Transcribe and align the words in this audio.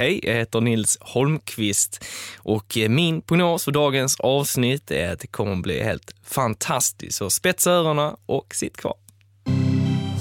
Hej, 0.00 0.20
jag 0.22 0.34
heter 0.34 0.60
Nils 0.60 0.98
Holmqvist 1.00 2.04
och 2.38 2.78
eh, 2.78 2.88
min 2.88 3.22
prognos 3.22 3.64
för 3.64 3.72
dagens 3.72 4.20
avsnitt 4.20 4.90
är 4.90 5.12
att 5.12 5.20
det 5.20 5.26
kommer 5.26 5.52
att 5.52 5.62
bli 5.62 5.82
helt 5.82 6.14
fantastiskt. 6.24 7.18
Så 7.18 7.30
spetsa 7.30 7.70
öronen 7.70 8.16
och 8.26 8.54
sitt 8.54 8.76
kvar. 8.76 8.94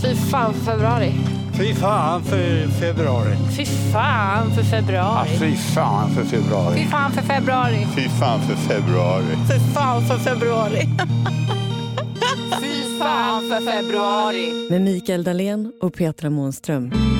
Fy 0.02 0.16
fan 0.16 0.54
för 0.54 0.66
februari. 0.66 1.14
Fy 1.58 1.74
fan 1.76 2.24
för 2.24 2.68
februari. 2.68 3.36
Fy 3.58 3.66
fan 3.66 4.56
för 4.56 4.64
februari. 4.64 5.30
Ja, 5.32 5.40
fy 5.40 5.56
fan 5.56 6.16
för 6.16 6.24
februari. 6.24 6.76
Fy 6.80 6.86
fan 6.86 7.12
för 7.12 7.22
februari. 7.22 7.88
Fy 7.96 8.10
fan 8.10 8.42
för 8.42 8.56
februari. 8.56 9.26
Fy 9.48 9.60
fan 9.74 10.08
för 10.08 10.18
februari. 10.18 10.88
fy 12.62 13.00
fan 13.00 13.50
för 13.50 13.72
februari. 13.72 14.70
Med 14.70 14.82
Mikael 14.82 15.24
Dahlén 15.24 15.74
och 15.82 15.94
Petra 15.94 16.30
Månström. 16.30 17.19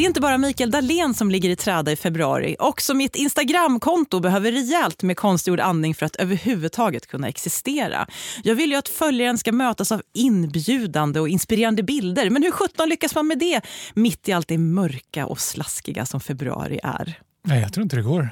Det 0.00 0.04
är 0.04 0.08
inte 0.08 0.20
bara 0.20 0.38
Mikael 0.38 0.70
Dahlén 0.70 1.14
som 1.14 1.30
ligger 1.30 1.50
i 1.50 1.56
träda 1.56 1.92
i 1.92 1.96
februari. 1.96 2.56
Också 2.58 2.94
mitt 2.94 3.16
Instagramkonto 3.16 4.20
behöver 4.20 4.52
rejält 4.52 5.02
med 5.02 5.16
konstgjord 5.16 5.60
andning 5.60 5.94
för 5.94 6.06
att 6.06 6.16
överhuvudtaget 6.16 7.06
kunna 7.06 7.28
existera. 7.28 8.06
Jag 8.42 8.54
vill 8.54 8.70
ju 8.70 8.76
att 8.76 8.88
följaren 8.88 9.38
ska 9.38 9.52
mötas 9.52 9.92
av 9.92 10.02
inbjudande 10.14 11.20
och 11.20 11.28
inspirerande 11.28 11.82
bilder. 11.82 12.30
Men 12.30 12.42
hur 12.42 12.50
sjutton 12.50 12.88
lyckas 12.88 13.14
man 13.14 13.26
med 13.26 13.38
det 13.38 13.60
mitt 13.94 14.28
i 14.28 14.32
allt 14.32 14.48
det 14.48 14.58
mörka 14.58 15.26
och 15.26 15.40
slaskiga 15.40 16.06
som 16.06 16.20
februari 16.20 16.80
är? 16.82 17.18
Nej, 17.44 17.60
jag 17.60 17.72
tror 17.72 17.82
inte 17.82 17.96
det 17.96 18.02
går. 18.02 18.28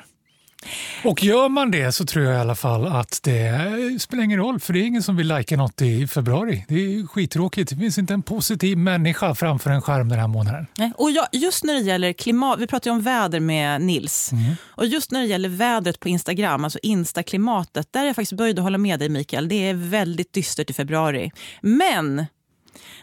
Och 1.04 1.24
gör 1.24 1.48
man 1.48 1.70
det 1.70 1.92
så 1.92 2.06
tror 2.06 2.24
jag 2.24 2.34
i 2.34 2.38
alla 2.38 2.54
fall 2.54 2.86
att 2.86 3.20
det 3.22 4.00
spelar 4.00 4.24
ingen 4.24 4.38
roll 4.38 4.60
för 4.60 4.72
det 4.72 4.80
är 4.80 4.84
ingen 4.84 5.02
som 5.02 5.16
vill 5.16 5.26
lajka 5.26 5.56
något 5.56 5.82
i 5.82 6.06
februari. 6.06 6.64
Det 6.68 6.74
är 6.74 7.06
skittråkigt. 7.06 7.70
Det 7.70 7.76
finns 7.76 7.98
inte 7.98 8.14
en 8.14 8.22
positiv 8.22 8.78
människa 8.78 9.34
framför 9.34 9.70
en 9.70 9.82
skärm 9.82 10.08
den 10.08 10.18
här 10.18 10.28
månaden. 10.28 10.66
Nej. 10.78 10.92
Och 10.96 11.10
jag, 11.10 11.26
just 11.32 11.64
när 11.64 11.74
det 11.74 11.80
gäller 11.80 12.12
klimat, 12.12 12.60
vi 12.60 12.66
pratar 12.66 12.90
ju 12.90 12.94
om 12.94 13.02
väder 13.02 13.40
med 13.40 13.82
Nils. 13.82 14.32
Mm. 14.32 14.54
Och 14.62 14.86
just 14.86 15.10
när 15.10 15.20
det 15.20 15.26
gäller 15.26 15.48
vädret 15.48 16.00
på 16.00 16.08
Instagram, 16.08 16.64
alltså 16.64 16.78
Insta-klimatet, 16.82 17.92
där 17.92 18.02
är 18.02 18.06
jag 18.06 18.16
faktiskt 18.16 18.32
böjd 18.38 18.58
att 18.58 18.62
hålla 18.62 18.78
med 18.78 18.98
dig 18.98 19.08
Mikael. 19.08 19.48
Det 19.48 19.68
är 19.68 19.74
väldigt 19.74 20.32
dystert 20.32 20.70
i 20.70 20.72
februari. 20.72 21.32
Men 21.60 22.16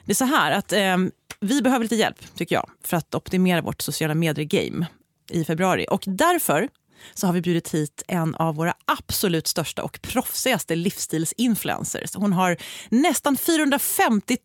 det 0.06 0.12
är 0.12 0.16
så 0.16 0.25
här 0.25 0.52
att 0.52 0.73
eh, 0.73 0.97
vi 1.40 1.62
behöver 1.62 1.84
lite 1.86 1.95
hjälp 1.95 2.36
tycker 2.36 2.56
jag 2.56 2.69
för 2.84 2.97
att 2.97 3.16
optimera 3.16 3.62
vårt 3.62 3.81
sociala 3.81 4.14
medier-game 4.14 4.86
i 5.31 5.45
februari. 5.45 5.86
Och 5.90 6.03
därför 6.08 6.69
så 7.14 7.28
har 7.28 7.34
vi 7.34 7.42
bjudit 7.42 7.74
hit 7.74 8.04
en 8.08 8.36
av 8.36 8.56
våra 8.56 8.74
absolut 8.86 9.48
största 9.48 9.84
och 9.84 10.00
proffsigaste 10.02 10.76
livsstilsinfluencers. 10.76 12.16
Hon 12.16 12.34
har 12.34 12.58
nästan 12.90 13.38
450 13.38 14.38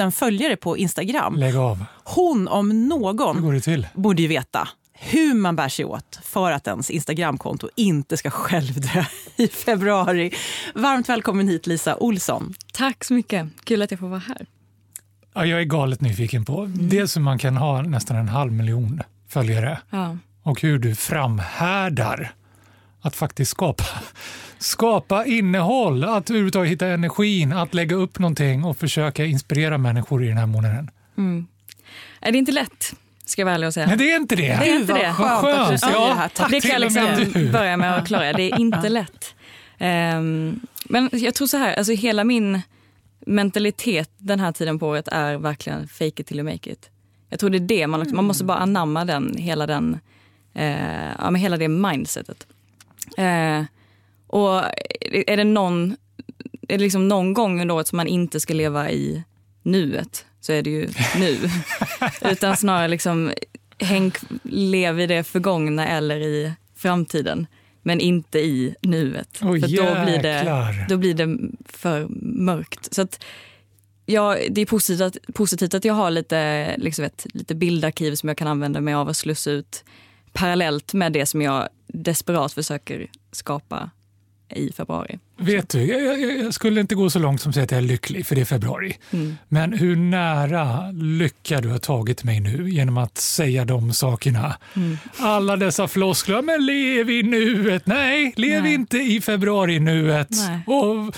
000 0.00 0.12
följare 0.12 0.56
på 0.56 0.76
Instagram. 0.76 1.36
Lägg 1.36 1.56
av. 1.56 1.84
Hon 2.04 2.48
om 2.48 2.88
någon 2.88 3.42
går 3.42 3.52
det 3.52 3.60
till? 3.60 3.86
borde 3.94 4.22
ju 4.22 4.28
veta 4.28 4.68
hur 4.92 5.34
man 5.34 5.56
bär 5.56 5.68
sig 5.68 5.84
åt 5.84 6.18
för 6.22 6.52
att 6.52 6.66
ens 6.66 6.90
Instagramkonto 6.90 7.68
inte 7.76 8.16
ska 8.16 8.30
självdö 8.30 9.04
i 9.36 9.48
februari. 9.48 10.32
Varmt 10.74 11.08
välkommen 11.08 11.48
hit 11.48 11.66
Lisa 11.66 11.96
Olsson. 11.96 12.54
Tack 12.72 13.04
så 13.04 13.14
mycket. 13.14 13.46
Kul 13.64 13.82
att 13.82 13.90
jag 13.90 14.00
får 14.00 14.08
vara 14.08 14.20
här. 14.20 14.46
Ja, 15.34 15.46
jag 15.46 15.60
är 15.60 15.64
galet 15.64 16.00
nyfiken 16.00 16.44
på 16.44 16.70
dels 16.74 17.16
hur 17.16 17.20
man 17.20 17.38
kan 17.38 17.56
ha 17.56 17.82
nästan 17.82 18.16
en 18.16 18.28
halv 18.28 18.52
miljon 18.52 19.02
följare 19.28 19.78
Ja. 19.90 20.18
Och 20.42 20.60
hur 20.60 20.78
du 20.78 20.94
framhärdar 20.94 22.34
att 23.00 23.16
faktiskt 23.16 23.50
skapa, 23.50 23.84
skapa 24.58 25.24
innehåll, 25.24 26.04
att 26.04 26.30
överhuvudtaget 26.30 26.72
hitta 26.72 26.86
energin, 26.86 27.52
att 27.52 27.74
lägga 27.74 27.96
upp 27.96 28.18
någonting 28.18 28.64
och 28.64 28.76
försöka 28.76 29.24
inspirera 29.24 29.78
människor 29.78 30.24
i 30.24 30.28
den 30.28 30.36
här 30.36 30.46
månaden. 30.46 30.90
Är 32.20 32.32
det 32.32 32.38
inte 32.38 32.52
lätt, 32.52 32.94
ska 33.24 33.40
jag 33.40 33.46
vara 33.46 33.54
ärlig 33.54 33.66
och 33.66 33.74
säga. 33.74 33.86
Nej, 33.86 33.96
det 33.96 34.12
är 34.12 34.16
inte 34.16 34.36
det. 34.36 34.42
Det 34.42 34.70
är 34.70 34.80
inte 34.80 34.92
det. 34.92 35.14
Vad 35.18 35.40
skönt 35.40 35.58
att 35.58 35.70
du 35.70 35.78
säger 35.78 35.94
Ja, 35.94 36.08
det 36.08 36.14
här. 36.14 36.28
Tack. 36.28 36.50
det 36.50 36.60
kan 36.60 36.70
jag 36.70 36.80
liksom 36.80 37.52
börja 37.52 37.76
med 37.76 37.96
att 37.96 38.06
klara. 38.06 38.32
Det 38.32 38.42
är 38.42 38.58
inte 38.58 38.88
lätt. 38.88 39.34
Ehm, 39.78 40.60
men 40.84 41.10
jag 41.12 41.34
tror 41.34 41.46
så 41.46 41.56
här, 41.56 41.74
alltså 41.74 41.92
hela 41.92 42.24
min 42.24 42.60
mentalitet 43.26 44.10
den 44.18 44.40
här 44.40 44.52
tiden 44.52 44.78
på 44.78 44.86
året 44.86 45.08
är 45.08 45.36
verkligen 45.36 45.88
fake 45.88 46.22
it 46.22 46.26
till 46.26 46.36
you 46.36 46.44
make 46.52 46.70
it. 46.70 46.90
Jag 47.28 47.40
tror 47.40 47.50
det 47.50 47.58
är 47.58 47.60
det, 47.60 47.86
man, 47.86 48.06
man 48.14 48.24
måste 48.24 48.44
bara 48.44 48.58
anamma 48.58 49.04
den, 49.04 49.36
hela, 49.36 49.66
den, 49.66 49.98
eh, 50.54 51.10
ja, 51.18 51.30
men 51.30 51.34
hela 51.34 51.56
det 51.56 51.68
mindsetet. 51.68 52.46
Eh, 53.18 53.64
och 54.26 54.62
är 55.26 55.36
det 55.36 55.44
någon, 55.44 55.96
är 56.68 56.78
det 56.78 56.84
liksom 56.84 57.08
någon 57.08 57.34
gång 57.34 57.60
under 57.60 57.74
året 57.74 57.88
som 57.88 57.96
man 57.96 58.06
inte 58.06 58.40
ska 58.40 58.54
leva 58.54 58.90
i 58.90 59.22
nuet 59.62 60.26
så 60.42 60.52
är 60.52 60.62
det 60.62 60.70
ju 60.70 60.88
nu. 61.18 61.38
Utan 62.30 62.56
snarare 62.56 62.88
liksom 62.88 63.32
häng, 63.78 64.12
lev 64.42 65.00
i 65.00 65.06
det 65.06 65.24
förgångna 65.24 65.88
eller 65.88 66.20
i 66.20 66.52
framtiden. 66.76 67.46
Men 67.82 68.00
inte 68.00 68.38
i 68.38 68.74
nuet. 68.80 69.40
Åh, 69.42 69.60
för 69.60 69.76
då 69.76 70.04
blir, 70.04 70.22
det, 70.22 70.86
då 70.88 70.96
blir 70.96 71.14
det 71.14 71.38
för 71.64 72.06
mörkt. 72.20 72.94
Så 72.94 73.02
att, 73.02 73.24
ja, 74.06 74.36
det 74.50 74.60
är 74.60 74.66
positivt 74.66 75.00
att, 75.00 75.34
positivt 75.34 75.74
att 75.74 75.84
jag 75.84 75.94
har 75.94 76.10
lite, 76.10 76.74
liksom 76.78 77.04
ett 77.04 77.26
lite 77.34 77.54
bildarkiv 77.54 78.14
som 78.14 78.28
jag 78.28 78.38
kan 78.38 78.48
använda 78.48 78.80
mig 78.80 78.94
av 78.94 79.08
och 79.08 79.16
slussa 79.16 79.50
ut 79.50 79.84
parallellt 80.32 80.94
med 80.94 81.12
det 81.12 81.26
som 81.26 81.42
jag 81.42 81.68
desperat 81.86 82.52
försöker 82.52 83.06
skapa 83.32 83.90
i 84.54 84.72
februari. 84.72 85.18
Vet 85.38 85.68
du, 85.68 85.84
jag, 85.84 86.20
jag, 86.44 86.54
skulle 86.54 86.80
inte 86.80 86.94
gå 86.94 87.10
så 87.10 87.18
långt 87.18 87.40
som 87.40 87.50
att 87.50 87.54
säga 87.54 87.64
att 87.64 87.70
jag 87.70 87.78
är 87.78 87.82
lycklig, 87.82 88.26
för 88.26 88.34
det 88.34 88.40
är 88.40 88.44
februari. 88.44 88.96
Mm. 89.10 89.36
Men 89.48 89.72
hur 89.72 89.96
nära 89.96 90.90
lycka 90.90 91.60
du 91.60 91.68
har 91.68 91.78
tagit 91.78 92.24
mig 92.24 92.40
nu 92.40 92.70
genom 92.70 92.98
att 92.98 93.18
säga 93.18 93.64
de 93.64 93.92
sakerna. 93.92 94.56
Mm. 94.76 94.98
Alla 95.18 95.56
dessa 95.56 95.88
floskler, 95.88 96.42
men 96.42 96.66
lev 96.66 97.10
i 97.10 97.22
nuet. 97.22 97.86
Nej, 97.86 98.32
lev 98.36 98.62
Nej. 98.62 98.74
inte 98.74 98.98
i 98.98 99.20
februari 99.20 99.80
nuet. 99.80 100.30
Nej. 100.30 100.60
Och 100.66 101.16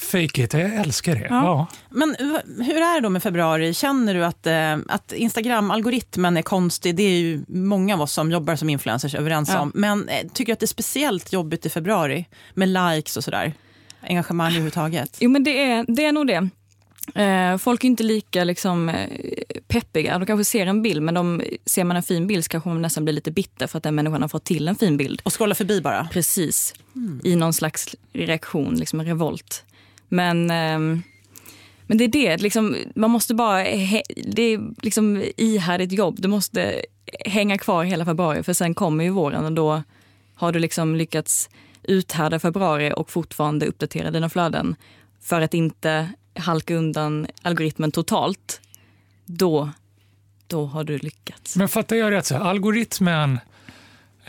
fake 0.00 0.42
it, 0.42 0.52
jag 0.52 0.74
älskar 0.74 1.14
det. 1.14 1.26
Ja. 1.30 1.66
Men 1.90 2.16
v- 2.18 2.64
hur 2.64 2.76
är 2.76 2.94
det 2.94 3.00
då 3.00 3.08
med 3.10 3.22
februari? 3.22 3.74
Känner 3.74 4.14
du 4.14 4.24
att, 4.24 4.46
eh, 4.46 4.76
att 4.94 5.12
Instagram-algoritmen 5.12 6.36
är 6.36 6.42
konstig? 6.42 6.96
Det 6.96 7.02
är 7.02 7.20
ju 7.20 7.44
många 7.48 7.94
av 7.94 8.00
oss 8.00 8.12
som 8.12 8.30
jobbar 8.32 8.56
som 8.56 8.70
influencers 8.70 9.14
överens 9.14 9.48
Ja. 9.52 9.60
om. 9.60 9.72
Men 9.74 10.08
eh, 10.08 10.26
tycker 10.34 10.46
du 10.46 10.52
att 10.52 10.60
det 10.60 10.64
är 10.64 10.68
speciellt 10.68 11.32
jobbigt 11.32 11.66
i 11.66 11.70
februari 11.70 12.26
med 12.54 12.68
likes 12.68 13.16
och 13.16 13.24
sådär? 13.24 13.52
Engagemang 14.08 14.46
överhuvudtaget? 14.46 15.16
Jo 15.20 15.30
men 15.30 15.44
det 15.44 15.62
är, 15.70 15.84
det 15.88 16.04
är 16.04 16.12
nog 16.12 16.26
det. 16.26 16.48
Eh, 17.14 17.56
folk 17.58 17.84
är 17.84 17.88
inte 17.88 18.02
lika 18.02 18.44
liksom, 18.44 18.88
eh, 18.88 19.08
peppiga. 19.68 20.18
De 20.18 20.26
kanske 20.26 20.44
ser 20.44 20.66
en 20.66 20.82
bild 20.82 21.02
men 21.02 21.14
de, 21.14 21.42
ser 21.66 21.84
man 21.84 21.96
en 21.96 22.02
fin 22.02 22.26
bild 22.26 22.44
så 22.44 22.48
kanske 22.48 22.68
man 22.68 22.82
nästan 22.82 23.04
blir 23.04 23.14
lite 23.14 23.30
bitter 23.30 23.66
för 23.66 23.76
att 23.78 23.82
den 23.82 23.94
människan 23.94 24.22
har 24.22 24.28
fått 24.28 24.44
till 24.44 24.68
en 24.68 24.74
fin 24.76 24.96
bild. 24.96 25.20
Och 25.24 25.38
scrolla 25.38 25.54
förbi 25.54 25.80
bara? 25.80 26.08
Precis. 26.12 26.74
I 27.24 27.36
någon 27.36 27.52
slags 27.52 27.96
reaktion, 28.12 28.74
liksom 28.74 29.00
en 29.00 29.06
revolt. 29.06 29.64
Men, 30.10 30.50
ehm, 30.50 31.02
men 31.86 31.98
det 31.98 32.04
är 32.04 32.08
det, 32.08 32.36
liksom, 32.36 32.76
man 32.94 33.10
måste 33.10 33.34
bara... 33.34 33.64
Det 34.24 34.42
är 34.42 34.82
liksom 34.84 35.24
ihärdigt 35.36 35.92
jobb. 35.92 36.16
Du 36.18 36.28
måste 36.28 36.82
hänga 37.24 37.58
kvar 37.58 37.84
hela 37.84 38.04
februari 38.04 38.42
för 38.42 38.52
sen 38.52 38.74
kommer 38.74 39.04
ju 39.04 39.10
våren 39.10 39.44
och 39.44 39.52
då 39.52 39.82
har 40.34 40.52
du 40.52 40.58
liksom 40.58 40.96
lyckats 40.96 41.50
uthärda 41.82 42.38
februari 42.38 42.92
och 42.96 43.10
fortfarande 43.10 43.66
uppdatera 43.66 44.10
dina 44.10 44.30
flöden 44.30 44.76
för 45.20 45.40
att 45.40 45.54
inte 45.54 46.08
halka 46.34 46.74
undan 46.74 47.26
algoritmen 47.42 47.92
totalt. 47.92 48.60
Då, 49.26 49.70
då 50.46 50.64
har 50.64 50.84
du 50.84 50.98
lyckats. 50.98 51.56
Men 51.56 51.68
fattar 51.68 51.96
jag 51.96 52.12
rätt, 52.12 52.26
så 52.26 52.36
algoritmen 52.36 53.38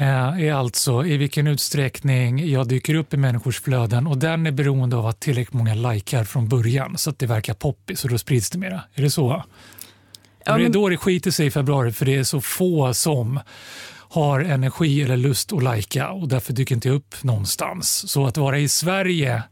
är 0.06 0.54
alltså 0.54 1.06
i 1.06 1.18
vilken 1.18 1.48
utsträckning 1.48 2.50
jag 2.52 2.68
dyker 2.68 2.96
upp 2.96 3.14
i 3.14 3.18
människors 3.18 3.60
flöden 3.62 4.08
och 4.08 4.18
den 4.18 4.48
är 4.48 4.52
beroende 4.52 4.96
av 4.96 5.06
att 5.08 5.20
tillräckligt 5.20 5.54
många 5.54 5.74
likar 5.76 6.24
från 6.24 6.48
början 6.50 6.98
så 6.98 7.10
att 7.10 7.20
det 7.20 7.26
verkar 7.26 7.54
poppis 7.54 8.04
och 8.04 8.10
då 8.10 8.18
sprids 8.18 8.50
det 8.50 8.58
mera. 8.58 8.82
Är 8.94 9.02
det 9.02 9.10
så? 9.10 9.44
Ja, 10.46 10.52
Och 10.54 10.58
det 10.58 10.64
är 10.64 10.66
men- 10.66 10.72
då 10.72 10.90
det 10.90 10.98
skiter 10.98 11.32
sig 11.32 11.46
i 11.46 11.52
februari 11.52 11.92
för 11.92 12.06
det 12.06 12.16
är 12.16 12.24
så 12.24 12.42
få 12.42 12.94
som 12.94 13.40
har 14.10 14.40
energi 14.40 15.02
eller 15.02 15.18
lust 15.18 15.54
att 15.54 15.64
lajka 15.64 16.10
och 16.10 16.28
därför 16.28 16.54
dyker 16.54 16.76
inte 16.76 16.88
jag 16.88 16.96
upp 16.96 17.24
någonstans. 17.24 18.10
Så 18.12 18.26
att 18.28 18.38
vara 18.38 18.60
i 18.60 18.68
Sverige 18.68 19.44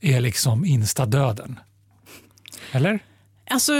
är 0.00 0.20
liksom 0.20 0.64
instadöden. 0.64 1.58
Eller? 2.72 2.98
Alltså, 3.50 3.72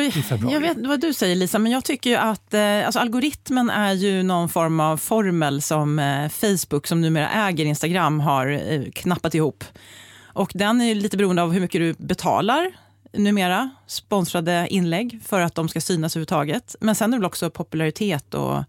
jag 0.51 0.61
vet 0.61 0.77
vad 0.87 1.01
du 1.01 1.13
säger 1.13 1.37
Lisa, 1.37 1.59
men 1.59 1.73
jag 1.73 1.85
tycker 1.85 2.11
ju 2.11 2.17
att 2.17 2.55
eh, 2.55 2.87
alltså, 2.87 3.01
algoritmen 3.01 3.71
är 3.71 3.93
ju 3.93 4.23
någon 4.23 4.49
form 4.49 4.81
av 4.81 4.97
formel 4.97 5.63
som 5.63 5.99
eh, 5.99 6.29
Facebook, 6.29 6.87
som 6.87 7.01
numera 7.01 7.31
äger 7.31 7.65
Instagram, 7.65 8.21
har 8.21 8.47
eh, 8.47 8.83
knappat 8.95 9.35
ihop. 9.35 9.65
Och 10.23 10.51
den 10.55 10.81
är 10.81 10.85
ju 10.85 10.95
lite 10.95 11.17
beroende 11.17 11.43
av 11.43 11.53
hur 11.53 11.61
mycket 11.61 11.81
du 11.81 11.95
betalar 12.07 12.73
numera, 13.13 13.71
sponsrade 13.87 14.67
inlägg, 14.71 15.21
för 15.25 15.41
att 15.41 15.55
de 15.55 15.69
ska 15.69 15.81
synas 15.81 16.17
överhuvudtaget. 16.17 16.77
Men 16.81 16.95
sen 16.95 17.13
är 17.13 17.17
det 17.17 17.21
väl 17.21 17.27
också 17.27 17.51
popularitet 17.51 18.35
och 18.35 18.65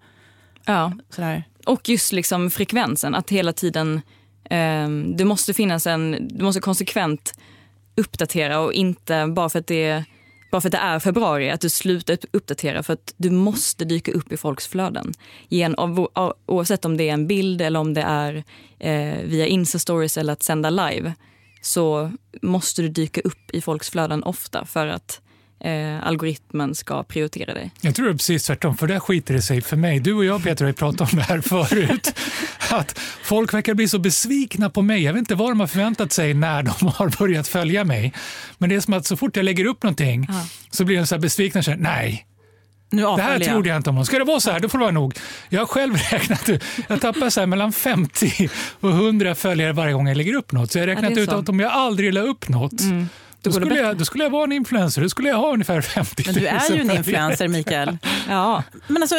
Ja, 0.65 0.91
sådär. 1.09 1.43
Och 1.65 1.89
just 1.89 2.11
liksom 2.11 2.49
frekvensen, 2.51 3.15
att 3.15 3.29
hela 3.29 3.53
tiden... 3.53 4.01
Eh, 4.49 4.89
det 5.15 5.25
måste 5.25 5.53
finnas 5.53 5.87
en... 5.87 6.27
Du 6.31 6.43
måste 6.43 6.61
konsekvent 6.61 7.39
uppdatera 7.95 8.59
och 8.59 8.73
inte 8.73 9.27
bara 9.27 9.49
för 9.49 9.59
att 9.59 9.67
det 9.67 10.03
bara 10.51 10.61
för 10.61 10.67
att 10.67 10.71
det 10.71 10.77
är 10.77 10.99
februari, 10.99 11.51
att 11.51 11.61
du 11.61 11.69
slutar 11.69 12.17
uppdatera 12.31 12.83
för 12.83 12.93
att 12.93 13.13
du 13.17 13.29
måste 13.29 13.85
dyka 13.85 14.11
upp 14.11 14.31
i 14.31 14.37
folks 14.37 14.67
flöden. 14.67 15.13
Igen, 15.49 15.75
oavsett 16.45 16.85
om 16.85 16.97
det 16.97 17.09
är 17.09 17.13
en 17.13 17.27
bild 17.27 17.61
eller 17.61 17.79
om 17.79 17.93
det 17.93 18.01
är 18.01 18.43
eh, 18.79 19.23
via 19.25 19.47
Insta-stories 19.47 20.19
eller 20.19 20.33
att 20.33 20.43
sända 20.43 20.69
live 20.69 21.13
så 21.61 22.11
måste 22.41 22.81
du 22.81 22.89
dyka 22.89 23.21
upp 23.21 23.51
i 23.51 23.61
folks 23.61 23.89
flöden 23.89 24.23
ofta 24.23 24.65
för 24.65 24.87
att 24.87 25.21
eh, 25.63 26.07
algoritmen 26.07 26.75
ska 26.75 27.03
prioritera 27.03 27.53
dig. 27.53 27.71
Jag 27.81 27.95
tror 27.95 28.05
det 28.05 28.11
är 28.11 28.13
precis 28.13 28.43
tvärtom, 28.43 28.77
för 28.77 28.87
där 28.87 28.99
skiter 28.99 29.33
det 29.33 29.41
sig 29.41 29.61
för 29.61 29.77
mig. 29.77 29.99
Du 29.99 30.13
och 30.13 30.25
jag 30.25 30.43
Peter 30.43 30.65
har 30.65 30.69
ju 30.69 30.73
pratat 30.73 31.13
om 31.13 31.17
det 31.19 31.23
här 31.25 31.41
förut. 31.65 32.19
Att 32.71 32.99
folk 33.23 33.53
verkar 33.53 33.73
bli 33.73 33.87
så 33.87 33.99
besvikna 33.99 34.69
på 34.69 34.81
mig. 34.81 35.03
Jag 35.03 35.13
vet 35.13 35.19
inte 35.19 35.35
vad 35.35 35.51
de 35.51 35.59
har 35.59 35.67
förväntat 35.67 36.11
sig 36.11 36.33
när 36.33 36.63
de 36.63 36.87
har 36.95 37.17
börjat 37.19 37.47
följa 37.47 37.83
mig. 37.83 38.13
Men 38.57 38.69
det 38.69 38.75
är 38.75 38.79
som 38.79 38.93
att 38.93 39.05
så 39.05 39.17
fort 39.17 39.35
jag 39.35 39.45
lägger 39.45 39.65
upp 39.65 39.83
någonting 39.83 40.25
Ja. 40.29 40.45
så 40.71 40.85
blir 40.85 40.97
de 40.97 41.07
så 41.07 41.15
här 41.15 41.21
besvikna 41.21 41.59
och 41.59 41.65
säger 41.65 41.77
nej. 41.77 42.25
Det 42.89 43.21
här 43.21 43.39
trodde 43.39 43.69
jag 43.69 43.77
inte 43.77 43.89
om 43.89 43.95
någon. 43.95 44.05
Ska 44.05 44.19
det 44.19 44.23
vara 44.25 44.39
så 44.39 44.51
här, 44.51 44.59
då 44.59 44.69
får 44.69 44.77
det 44.77 44.83
vara 44.83 44.91
nog. 44.93 45.13
Jag 45.49 45.61
har 45.61 45.65
själv 45.65 45.95
räknat 46.11 46.49
ut, 46.49 46.63
jag 46.87 47.01
tappar 47.01 47.29
så 47.29 47.39
här 47.39 47.47
mellan 47.47 47.73
50 47.73 48.49
och 48.79 48.89
100 48.89 49.35
följare 49.35 49.73
varje 49.73 49.93
gång 49.93 50.07
jag 50.07 50.17
lägger 50.17 50.33
upp 50.33 50.51
något. 50.51 50.71
Så 50.71 50.77
jag 50.77 50.83
har 50.83 50.87
räknat 50.87 51.11
är 51.11 51.19
ut 51.19 51.29
så. 51.29 51.35
att 51.35 51.49
om 51.49 51.59
jag 51.59 51.71
aldrig 51.71 52.13
la 52.13 52.21
upp 52.21 52.49
något, 52.49 52.81
då, 53.49 53.59
det 53.59 53.65
skulle 53.65 53.81
jag, 53.81 53.97
då 53.97 54.05
skulle 54.05 54.23
jag 54.23 54.31
vara 54.31 54.43
en 54.43 54.51
influencer. 54.51 55.01
Då 55.01 55.09
skulle 55.09 55.29
jag 55.29 55.37
ha 55.37 55.53
ungefär 55.53 55.81
50 55.95 56.23
000 56.25 56.33
Men 56.33 56.43
du 56.43 56.47
är 56.47 56.75
ju 56.75 56.81
en 56.81 56.91
influencer, 56.91 57.47
Mikael. 57.47 57.97
Ja, 58.29 58.63
Men 58.87 59.01
alltså, 59.01 59.15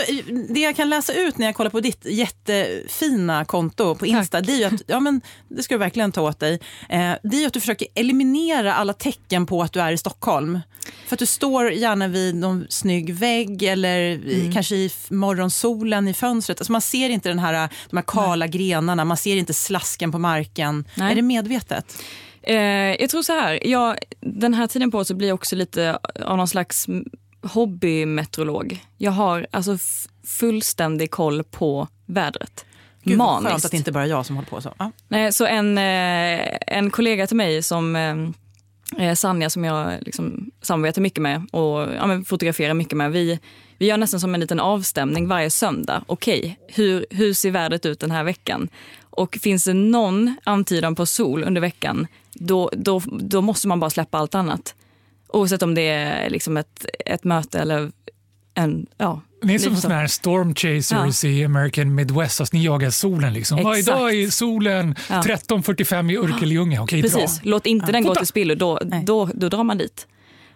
det 0.49 0.61
jag 0.61 0.76
kan 0.76 0.90
läsa 0.90 1.12
ut 1.12 1.38
när 1.38 1.46
jag 1.46 1.55
kollar 1.55 1.70
på 1.70 1.81
ditt 1.81 2.05
jättefina 2.05 3.44
konto 3.44 3.94
på 3.94 4.06
Insta, 4.06 4.40
det 4.40 4.62
är 4.62 4.67
att, 4.67 4.82
ja 4.87 5.00
men 5.00 5.20
det 5.49 5.62
ska 5.62 5.75
du 5.75 5.78
verkligen 5.78 6.12
ta 6.12 6.20
åt 6.23 6.40
dig, 6.40 6.61
eh, 6.88 7.12
det 7.23 7.43
är 7.43 7.46
att 7.46 7.52
du 7.52 7.61
försöker 7.61 7.88
eliminera 7.94 8.75
alla 8.75 8.93
tecken 8.93 9.46
på 9.46 9.62
att 9.62 9.73
du 9.73 9.81
är 9.81 9.93
i 9.93 9.99
Stockholm. 9.99 10.61
För 11.06 11.14
att 11.14 11.19
du 11.19 11.26
står 11.26 11.70
gärna 11.73 12.08
vid 12.08 12.34
någon 12.34 12.67
snygg 12.69 13.14
vägg 13.14 13.62
eller 13.62 13.99
i, 14.00 14.50
kanske 14.55 14.75
i 14.76 14.90
morgonsolen 15.08 16.08
i 16.08 16.14
fönstret. 16.14 16.61
Alltså 16.61 16.73
man 16.73 16.82
ser 16.82 17.11
inte 17.11 17.28
den 17.28 17.38
här, 17.38 17.69
de 17.90 17.96
här 17.96 18.05
kala 18.06 18.46
grenarna, 18.46 19.05
man 19.05 19.17
ser 19.17 19.37
inte 19.37 19.55
slasken 19.55 20.12
på 20.12 20.19
marken. 20.19 20.84
Nej. 20.94 21.12
Är 21.12 21.17
det 21.17 21.23
medvetet? 21.23 22.02
Eh, 22.46 22.56
jag 23.00 23.10
tror 23.10 23.22
så 23.22 23.32
här, 23.32 23.66
jag, 23.66 23.98
den 24.20 24.54
här 24.54 24.66
tiden 24.66 24.90
på 24.90 25.04
så 25.04 25.14
blir 25.14 25.28
jag 25.28 25.34
också 25.34 25.56
lite 25.56 25.98
av 26.25 26.37
någon 26.37 26.48
slags 26.48 26.87
hobbymeteorolog. 27.43 28.84
Jag 28.98 29.12
har 29.12 29.46
alltså 29.50 29.78
fullständig 30.38 31.10
koll 31.10 31.44
på 31.44 31.88
vädret. 32.06 32.64
Gud, 33.02 33.19
vad 33.19 33.28
skönt 33.28 33.43
Maniskt. 33.43 33.64
att 33.64 33.70
det 33.70 33.76
inte 33.76 33.93
bara 33.93 34.04
är 34.04 34.08
jag 34.08 34.26
som 34.26 34.37
håller 34.37 34.48
på 34.48 34.60
så. 34.60 34.75
Ja. 34.78 34.90
Nej, 35.08 35.32
så 35.32 35.46
en, 35.46 35.78
eh, 35.78 36.56
en 36.66 36.90
kollega 36.90 37.26
till 37.26 37.37
mig 37.37 37.62
som 37.62 37.96
eh, 37.96 38.16
eh, 38.98 39.14
Sanja 39.14 39.50
som 39.50 39.64
jag 39.64 39.92
liksom 40.02 40.50
samarbetar 40.62 41.02
mycket 41.02 41.22
med 41.22 41.46
och 41.52 41.80
ja, 41.94 42.06
men 42.06 42.24
fotograferar 42.24 42.74
mycket 42.74 42.96
med. 42.96 43.12
Vi, 43.12 43.38
vi 43.78 43.86
gör 43.86 43.96
nästan 43.96 44.20
som 44.20 44.34
en 44.34 44.40
liten 44.40 44.60
avstämning 44.60 45.28
varje 45.28 45.50
söndag. 45.50 46.04
Okej, 46.06 46.58
hur, 46.68 47.06
hur 47.10 47.34
ser 47.34 47.50
vädret 47.50 47.86
ut 47.86 48.00
den 48.00 48.10
här 48.10 48.24
veckan? 48.24 48.68
Och 49.00 49.38
finns 49.42 49.64
det 49.64 49.74
någon 49.74 50.36
antydan 50.44 50.94
på 50.94 51.06
sol 51.06 51.44
under 51.44 51.60
veckan, 51.60 52.06
då, 52.32 52.70
då, 52.72 53.02
då 53.06 53.40
måste 53.40 53.68
man 53.68 53.80
bara 53.80 53.90
släppa 53.90 54.18
allt 54.18 54.34
annat. 54.34 54.74
Oavsett 55.28 55.62
om 55.62 55.74
det 55.74 55.88
är 55.88 56.30
liksom 56.30 56.56
ett, 56.56 56.86
ett 57.06 57.24
möte 57.24 57.58
eller 57.58 57.92
en... 58.54 58.86
Ja, 58.98 59.20
ni 59.42 59.54
är 59.54 59.58
som 59.58 59.68
lite 59.70 59.76
så. 59.76 59.82
såna 59.82 59.94
här 59.94 60.06
storm 60.06 60.54
chasers 60.54 61.24
i 61.24 61.44
American 61.44 61.94
Midwest, 61.94 62.40
alltså 62.40 62.56
ni 62.56 62.64
jagar 62.64 62.90
solen. 62.90 63.32
Liksom. 63.32 63.58
Ja, 63.58 63.78
Exakt. 63.78 63.98
idag 63.98 64.14
är 64.14 64.30
solen 64.30 64.94
Ja. 65.10 65.22
13.45 65.22 66.12
i 66.12 66.16
Örkelljunga. 66.16 66.82
Okej, 66.82 67.02
Precis, 67.02 67.40
bra. 67.42 67.50
låt 67.50 67.66
inte 67.66 67.92
den 67.92 68.02
gå 68.04 68.14
till 68.14 68.26
spillo, 68.26 68.54
då, 68.54 68.78
Nej. 68.84 69.02
då, 69.06 69.30
då 69.34 69.48
drar 69.48 69.64
man 69.64 69.78
dit. 69.78 70.06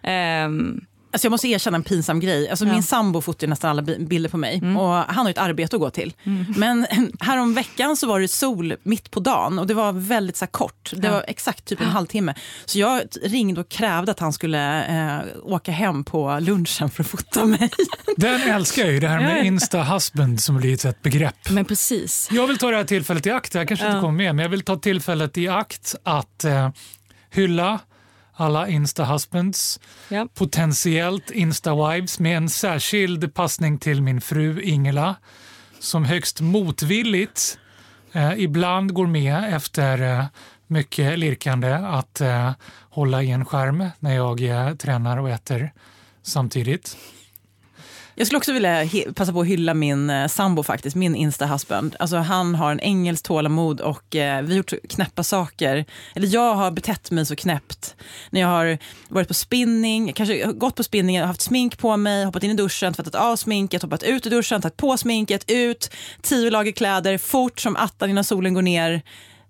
Ehm, 0.03 0.81
Alltså 1.13 1.25
jag 1.25 1.31
måste 1.31 1.47
erkänna 1.47 1.75
en 1.75 1.83
pinsam 1.83 2.19
grej. 2.19 2.49
Alltså 2.49 2.65
Ja. 2.65 2.71
Min 2.73 2.83
sambo 2.83 3.21
fotar 3.21 3.47
ju 3.47 3.49
nästan 3.49 3.69
alla 3.71 3.81
bi- 3.81 3.99
bilder 3.99 4.29
på 4.29 4.37
mig 4.37 4.57
Mm. 4.57 4.77
och 4.77 4.93
han 4.93 5.15
har 5.17 5.25
ju 5.25 5.31
ett 5.31 5.37
arbete 5.37 5.75
att 5.75 5.79
gå 5.79 5.89
till. 5.89 6.13
Men 6.55 6.87
härom 7.19 7.53
veckan 7.53 7.97
så 7.97 8.07
var 8.07 8.19
det 8.19 8.27
sol 8.27 8.75
mitt 8.83 9.11
på 9.11 9.19
dagen 9.19 9.59
och 9.59 9.67
det 9.67 9.73
var 9.73 9.91
väldigt 9.93 10.37
så 10.37 10.45
här, 10.45 10.51
kort. 10.51 10.91
Det 10.95 11.07
Ja. 11.07 11.13
var 11.13 11.25
exakt 11.27 11.65
typ 11.65 11.81
en 11.81 11.87
halvtimme. 11.87 12.33
Så 12.65 12.79
jag 12.79 13.01
ringde 13.23 13.61
och 13.61 13.69
krävde 13.69 14.11
att 14.11 14.19
han 14.19 14.33
skulle 14.33 14.83
eh, 14.85 15.19
åka 15.43 15.71
hem 15.71 16.03
på 16.03 16.37
lunchen 16.41 16.89
för 16.89 17.03
att 17.03 17.09
fota 17.09 17.45
mig. 17.45 17.69
Den 18.17 18.41
älskar 18.41 18.81
jag 18.83 18.91
ju, 18.93 18.99
det 18.99 19.07
här 19.07 19.19
med 19.21 19.45
Insta-husband 19.45 20.37
som 20.41 20.57
blivit 20.57 20.85
ett 20.85 21.01
begrepp. 21.01 21.49
men 21.49 21.65
precis. 21.65 22.29
Jag 22.31 22.47
vill 22.47 22.57
ta 22.57 22.71
det 22.71 22.77
här 22.77 22.83
tillfället 22.83 23.25
i 23.25 23.31
akt, 23.31 23.55
jag 23.55 23.67
kanske 23.67 23.85
inte 23.85 23.95
Ja. 23.97 24.01
kommer 24.01 24.17
med, 24.17 24.35
men 24.35 24.43
jag 24.43 24.49
vill 24.49 24.61
ta 24.61 24.75
tillfället 24.75 25.37
i 25.37 25.47
akt 25.47 25.95
att 26.03 26.43
eh, 26.43 26.69
hylla 27.29 27.79
alla 28.41 28.67
Insta-husbands, 28.67 29.79
Ja. 30.09 30.27
potentiellt 30.33 31.31
Insta-wives 31.31 32.19
med 32.21 32.37
en 32.37 32.49
särskild 32.49 33.33
passning 33.33 33.77
till 33.77 34.01
min 34.01 34.21
fru 34.21 34.61
Ingela 34.61 35.15
som 35.79 36.05
högst 36.05 36.41
motvilligt 36.41 37.57
eh, 38.13 38.33
ibland 38.37 38.93
går 38.93 39.07
med 39.07 39.53
efter 39.55 40.01
eh, 40.19 40.25
mycket 40.67 41.19
lirkande 41.19 41.71
att 41.73 42.21
eh, 42.21 42.51
hålla 42.89 43.23
i 43.23 43.31
en 43.31 43.45
skärm 43.45 43.87
när 43.99 44.15
jag 44.15 44.41
eh, 44.41 44.73
tränar 44.75 45.17
och 45.17 45.29
äter 45.29 45.71
samtidigt. 46.23 46.97
Jag 48.15 48.27
skulle 48.27 48.37
också 48.37 48.53
vilja 48.53 48.87
passa 49.15 49.33
på 49.33 49.41
att 49.41 49.47
hylla 49.47 49.73
min 49.73 50.09
eh, 50.09 50.27
sambo, 50.27 50.63
faktiskt, 50.63 50.95
min 50.95 51.15
insta-husband. 51.15 51.95
Alltså, 51.99 52.17
han 52.17 52.55
har 52.55 52.71
en 52.71 52.79
engelsk 52.79 53.23
tålamod 53.23 53.81
och 53.81 54.15
eh, 54.15 54.41
vi 54.41 54.47
har 54.47 54.57
gjort 54.57 54.73
knäppa 54.89 55.23
saker. 55.23 55.85
Eller 56.15 56.27
jag 56.27 56.55
har 56.55 56.71
betett 56.71 57.11
mig 57.11 57.25
så 57.25 57.35
knäppt. 57.35 57.95
När 58.29 58.41
jag 58.41 58.47
har 58.47 58.77
varit 59.09 59.27
på 59.27 59.33
spinning, 59.33 60.13
kanske 60.13 60.43
gått 60.43 60.75
på 60.75 60.83
spinning, 60.83 61.21
haft 61.21 61.41
smink 61.41 61.77
på 61.77 61.97
mig, 61.97 62.25
hoppat 62.25 62.43
in 62.43 62.51
i 62.51 62.53
duschen, 62.53 62.93
tvättat 62.93 63.15
av 63.15 63.35
sminket, 63.35 63.81
hoppat 63.81 64.03
ut 64.03 64.27
ur 64.27 64.29
duschen, 64.29 64.61
tagit 64.61 64.77
på 64.77 64.97
sminket, 64.97 65.51
ut, 65.51 65.91
tio 66.21 66.49
lager 66.49 66.71
kläder, 66.71 67.17
fort 67.17 67.59
som 67.59 67.75
attan 67.75 68.09
innan 68.09 68.23
solen 68.23 68.53
går 68.53 68.61
ner. 68.61 69.01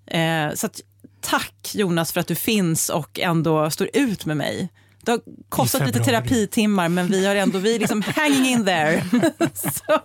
Eh, 0.08 0.54
så 0.54 0.66
att, 0.66 0.82
tack 1.22 1.72
Jonas 1.74 2.14
för 2.14 2.20
att 2.20 2.28
du 2.28 2.36
finns 2.36 2.90
och 2.90 3.20
ändå 3.20 3.70
står 3.70 3.90
ut 3.94 4.26
med 4.26 4.38
mig. 4.38 4.70
Det 5.04 5.12
har 5.12 5.22
kostat 5.50 5.88
lite 5.88 6.00
terapitimmar 6.00 6.90
men 6.90 7.08
vi 7.08 7.28
har 7.28 7.36
ändå, 7.36 7.60
vi 7.60 7.76
är 7.76 7.80
liksom 7.80 8.04
hanging 8.16 8.46
in 8.46 8.66
there. 8.66 9.04
Så. 9.54 10.02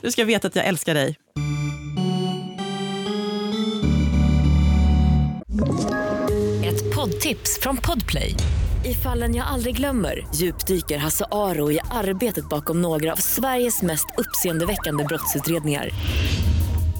Du 0.00 0.10
ska 0.12 0.24
veta 0.24 0.48
att 0.48 0.56
jag 0.56 0.66
älskar 0.66 0.94
dig. 0.94 1.16
Ett 6.64 6.94
poddtips 6.94 7.58
från 7.60 7.76
Podplay. 7.76 8.34
I 8.84 8.94
fallen 8.94 9.34
jag 9.34 9.46
aldrig 9.46 9.76
glömmer 9.76 10.26
djupdyker 10.34 10.98
Hasse 10.98 11.24
Aro 11.30 11.72
i 11.72 11.78
arbetet 11.90 12.48
bakom 12.48 12.82
några 12.82 13.12
av 13.12 13.16
Sveriges 13.16 13.82
mest 13.82 14.06
uppseendeväckande 14.18 15.04
brottsutredningar. 15.04 15.88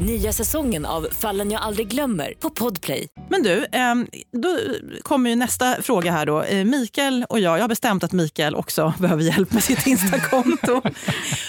Nya 0.00 0.32
säsongen 0.32 0.86
av 0.86 1.06
Fallen 1.20 1.50
jag 1.50 1.62
aldrig 1.62 1.88
glömmer 1.88 2.34
på 2.40 2.50
Podplay. 2.50 3.08
Men 3.28 3.42
du, 3.42 3.66
ehm, 3.72 4.06
då 4.32 4.58
kommer 5.02 5.30
ju 5.30 5.36
nästa 5.36 5.82
fråga 5.82 6.12
här 6.12 6.26
då. 6.26 6.42
Eh, 6.42 6.64
Mikael 6.64 7.24
och 7.28 7.40
jag, 7.40 7.58
jag 7.58 7.62
har 7.62 7.68
bestämt 7.68 8.04
att 8.04 8.12
Mikael 8.12 8.54
också 8.54 8.94
behöver 8.98 9.22
hjälp 9.22 9.52
med 9.52 9.64
sitt 9.64 9.86
Instakonto. 9.86 10.82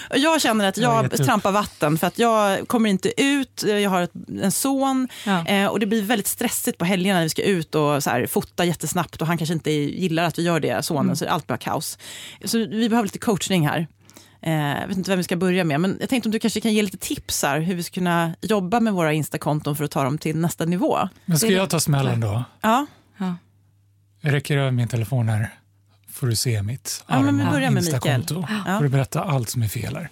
Och 0.10 0.17
jag 0.17 0.41
känner 0.41 0.67
att 0.67 0.77
Jag 0.77 1.03
jag 1.12 1.25
trampar 1.25 1.51
vatten 1.51 1.98
för 1.98 2.08
att 2.08 2.20
jag 2.20 2.67
kommer 2.67 2.89
inte 2.89 3.22
ut, 3.22 3.63
jag 3.63 3.89
har 3.89 4.01
ett, 4.01 4.12
en 4.41 4.51
son 4.51 5.08
Ja. 5.25 5.48
eh, 5.48 5.65
och 5.67 5.79
det 5.79 5.86
blir 5.86 6.01
väldigt 6.01 6.27
stressigt 6.27 6.77
på 6.77 6.86
helgerna 6.86 7.20
när 7.20 7.24
vi 7.24 7.29
ska 7.29 7.43
ut 7.43 7.75
och 7.75 8.03
så 8.03 8.10
här, 8.10 8.27
fota 8.27 8.65
jättesnabbt 8.65 9.22
och 9.22 9.27
han 9.27 9.38
kanske 9.38 9.53
inte 9.53 9.72
gillar 9.72 10.24
att 10.24 10.39
vi 10.39 10.43
gör 10.43 10.60
det, 10.60 10.86
sonen, 10.86 11.15
så 11.15 11.27
allt 11.27 11.48
blir 11.48 11.58
kaos. 11.58 11.98
Så 12.46 12.58
vi 12.58 12.89
behöver 12.89 13.03
lite 13.03 13.20
coachning 13.20 13.67
här. 13.67 13.88
Eh, 14.41 14.53
jag 14.53 14.88
vet 14.88 14.98
inte 14.98 15.12
vem 15.12 15.17
vi 15.17 15.24
ska 15.24 15.36
börja 15.36 15.63
med, 15.63 15.79
men 15.81 15.98
jag 16.00 16.10
tänkte 16.10 16.27
om 16.27 16.31
du 16.31 16.39
kanske 16.39 16.62
kan 16.62 16.74
ge 16.74 16.81
lite 16.81 16.98
tips 16.98 17.43
här 17.43 17.60
hur 17.60 17.75
vi 17.75 17.83
ska 17.83 17.93
kunna 17.93 18.36
jobba 18.41 18.79
med 18.79 18.93
våra 18.93 19.13
Instakonton 19.13 19.75
för 19.75 19.83
att 19.83 19.91
ta 19.91 20.03
dem 20.03 20.17
till 20.17 20.38
nästa 20.38 20.65
nivå. 20.65 21.10
Men 21.25 21.39
ska 21.39 21.48
jag 21.48 21.69
ta 21.69 21.79
smällen 21.79 22.19
då? 22.19 22.43
Ja, 22.62 22.86
Jag 24.21 24.33
räcker 24.33 24.57
över 24.57 24.71
min 24.71 24.88
telefon 24.88 25.29
här. 25.29 25.50
får 26.12 26.27
du 26.27 26.36
se 26.36 26.62
mitt 26.62 27.03
Ja, 27.07 27.21
men 27.21 27.38
vi 27.38 27.41
arma 27.43 27.51
börjar 27.51 27.71
med 27.71 27.83
Mikael. 27.83 28.19
Instakonto. 28.21 28.53
Ja. 28.67 28.77
får 28.77 28.83
du 28.83 28.89
berätta 28.89 29.24
allt 29.24 29.50
som 29.50 29.63
är 29.63 29.67
fel 29.67 29.95
här. 29.95 30.10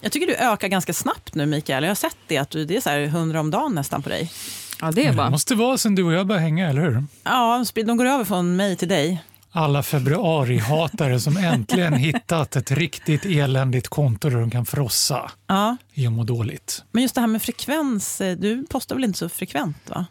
Jag 0.00 0.12
tycker 0.12 0.26
du 0.26 0.34
ökar 0.34 0.68
ganska 0.68 0.92
snabbt 0.92 1.34
nu 1.34 1.46
Mikael. 1.46 1.82
Jag 1.84 1.90
har 1.90 1.94
sett 1.94 2.16
det, 2.26 2.38
att 2.38 2.50
du, 2.50 2.64
det 2.64 2.76
är 2.76 2.80
så 2.80 2.90
här 2.90 3.00
100 3.00 3.40
om 3.40 3.50
dagen 3.50 3.74
nästan 3.74 4.02
på 4.02 4.08
dig. 4.08 4.32
Ja, 4.80 4.90
det 4.92 5.00
är 5.02 5.06
Men 5.06 5.16
bra. 5.16 5.24
det 5.24 5.30
måste 5.30 5.54
vara 5.54 5.78
sen 5.78 5.94
du 5.94 6.02
och 6.02 6.12
jag 6.12 6.26
började 6.26 6.42
hänga, 6.42 6.68
eller 6.68 6.82
hur? 6.82 7.04
Ja, 7.24 7.64
de 7.74 7.96
går 7.96 8.04
över 8.04 8.24
från 8.24 8.56
mig 8.56 8.76
till 8.76 8.88
dig. 8.88 9.22
Alla 9.52 9.82
februarihatare 9.82 11.20
som 11.20 11.36
äntligen 11.36 11.92
hittat 11.94 12.56
ett 12.56 12.70
riktigt 12.70 13.24
eländigt 13.26 13.88
konto 13.88 14.30
där 14.30 14.40
de 14.40 14.50
kan 14.50 14.66
frossa 14.66 15.30
Ja, 15.46 15.76
i 15.94 16.06
att 16.06 16.12
må 16.12 16.24
dåligt. 16.24 16.84
men 16.92 17.02
just 17.02 17.14
det 17.14 17.20
här 17.20 17.28
med 17.28 17.42
frekvens, 17.42 18.20
eh, 18.20 18.36
du 18.36 18.66
postar 18.70 18.94
väl 18.96 19.04
inte 19.04 19.18
så 19.18 19.28
frekvent 19.28 19.76
va? 19.90 20.06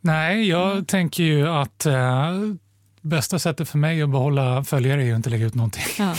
Nej, 0.00 0.48
jag 0.48 0.72
Mm. 0.72 0.84
tänker 0.84 1.22
ju 1.22 1.48
att 1.48 1.86
eh, 1.86 1.94
Bästa 3.00 3.38
sättet 3.38 3.68
för 3.68 3.78
mig 3.78 4.02
att 4.02 4.10
behålla 4.10 4.64
följare 4.64 5.02
är 5.02 5.06
ju 5.06 5.16
inte 5.16 5.30
lägga 5.30 5.46
ut 5.46 5.54
någonting. 5.54 5.84
Ja. 5.98 6.14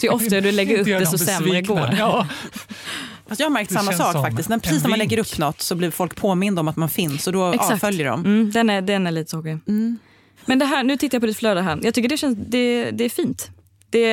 Så 0.00 0.06
ju 0.06 0.08
oftare 0.08 0.40
du 0.40 0.52
lägger 0.52 0.78
upp 0.78 0.86
det 0.86 1.06
så 1.06 1.18
sämre 1.18 1.62
går. 1.62 1.94
Ja, 1.98 2.26
Fast 3.26 3.40
jag 3.40 3.46
har 3.46 3.52
märkt 3.52 3.68
Det 3.68 3.74
samma 3.74 3.92
sak 3.92 4.12
faktiskt. 4.26 4.48
När, 4.48 4.58
precis 4.58 4.82
när 4.82 4.90
man 4.90 4.98
vink. 4.98 5.10
lägger 5.10 5.22
upp 5.22 5.38
något 5.38 5.60
så 5.60 5.74
blir 5.74 5.90
folk 5.90 6.16
påminda 6.16 6.60
om 6.60 6.68
att 6.68 6.76
man 6.76 6.88
finns 6.88 7.26
och 7.26 7.32
då 7.32 7.52
Exakt. 7.52 7.72
avföljer 7.72 8.06
de. 8.10 8.20
Mm, 8.24 8.50
den, 8.50 8.70
är, 8.70 8.82
den 8.82 9.06
är 9.06 9.10
lite 9.10 9.30
tråkig. 9.30 9.58
Mm. 9.68 9.98
Men 10.46 10.58
det 10.58 10.64
här, 10.64 10.84
nu 10.84 10.96
tittar 10.96 11.16
jag 11.16 11.22
på 11.22 11.26
ditt 11.26 11.36
flöde 11.36 11.62
här. 11.62 11.80
Jag 11.82 11.94
tycker 11.94 12.08
det, 12.08 12.16
känns, 12.16 12.38
det, 12.38 12.90
det 12.90 13.04
är 13.04 13.08
fint. 13.08 13.50
Det, 13.90 14.08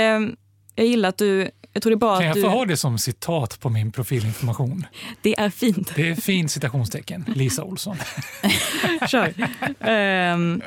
jag 0.76 0.86
gillar 0.86 1.10
att 1.10 1.18
du... 1.18 1.50
Jag 1.74 1.84
tror 1.84 1.92
det 1.92 1.98
bra 1.98 2.18
kan 2.18 2.28
jag 2.28 2.36
du... 2.36 2.42
få 2.42 2.48
ha 2.48 2.66
det 2.66 2.78
som 2.78 2.98
citat 2.98 3.60
på 3.60 3.70
min 3.70 3.92
profilinformation? 3.92 4.86
Det 5.22 5.40
är 5.40 5.50
fint. 5.50 5.92
Det 5.96 6.10
är 6.10 6.16
fint 6.16 6.52
citationstecken. 6.52 7.26
Lisa 7.36 7.64
Olsson. 7.64 7.98
Kör. 9.08 9.34
Ehm, 9.80 10.62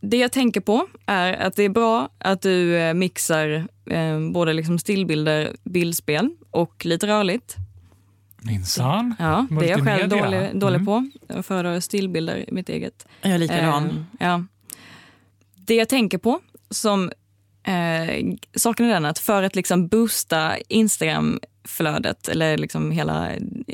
det 0.00 0.16
jag 0.16 0.32
tänker 0.32 0.60
på 0.60 0.86
är 1.06 1.32
att 1.32 1.56
det 1.56 1.62
är 1.62 1.68
bra 1.68 2.08
att 2.18 2.42
du 2.42 2.78
eh, 2.78 2.94
mixar 2.94 3.68
eh, 3.90 4.20
både 4.32 4.52
liksom 4.52 4.78
stillbilder, 4.78 5.56
bildspel 5.64 6.30
och 6.50 6.86
lite 6.86 7.06
rörligt. 7.06 7.56
Minsann. 8.42 9.14
Ja, 9.18 9.46
det 9.50 9.66
är 9.66 9.70
jag 9.70 9.84
själv 9.84 10.08
dålig, 10.08 10.60
dålig 10.60 10.76
Mm. 10.80 10.86
på. 10.86 11.10
Jag 11.26 11.46
föredrar 11.46 11.80
stillbilder 11.80 12.36
i 12.48 12.52
mitt 12.52 12.68
eget. 12.68 13.06
Jag 13.22 13.32
är 13.32 13.38
likadan. 13.38 13.84
Ehm, 13.84 14.04
ja. 14.20 14.44
Det 15.54 15.74
jag 15.74 15.88
tänker 15.88 16.18
på 16.18 16.40
som 16.70 17.10
eh, 17.62 18.34
saken 18.54 18.86
är 18.86 18.90
den 18.90 19.04
att 19.04 19.18
för 19.18 19.42
att 19.42 19.56
liksom 19.56 19.88
boosta 19.88 20.56
Instagram-flödet 20.68 22.28
eller 22.28 22.58
liksom 22.58 22.90
hela 22.90 23.28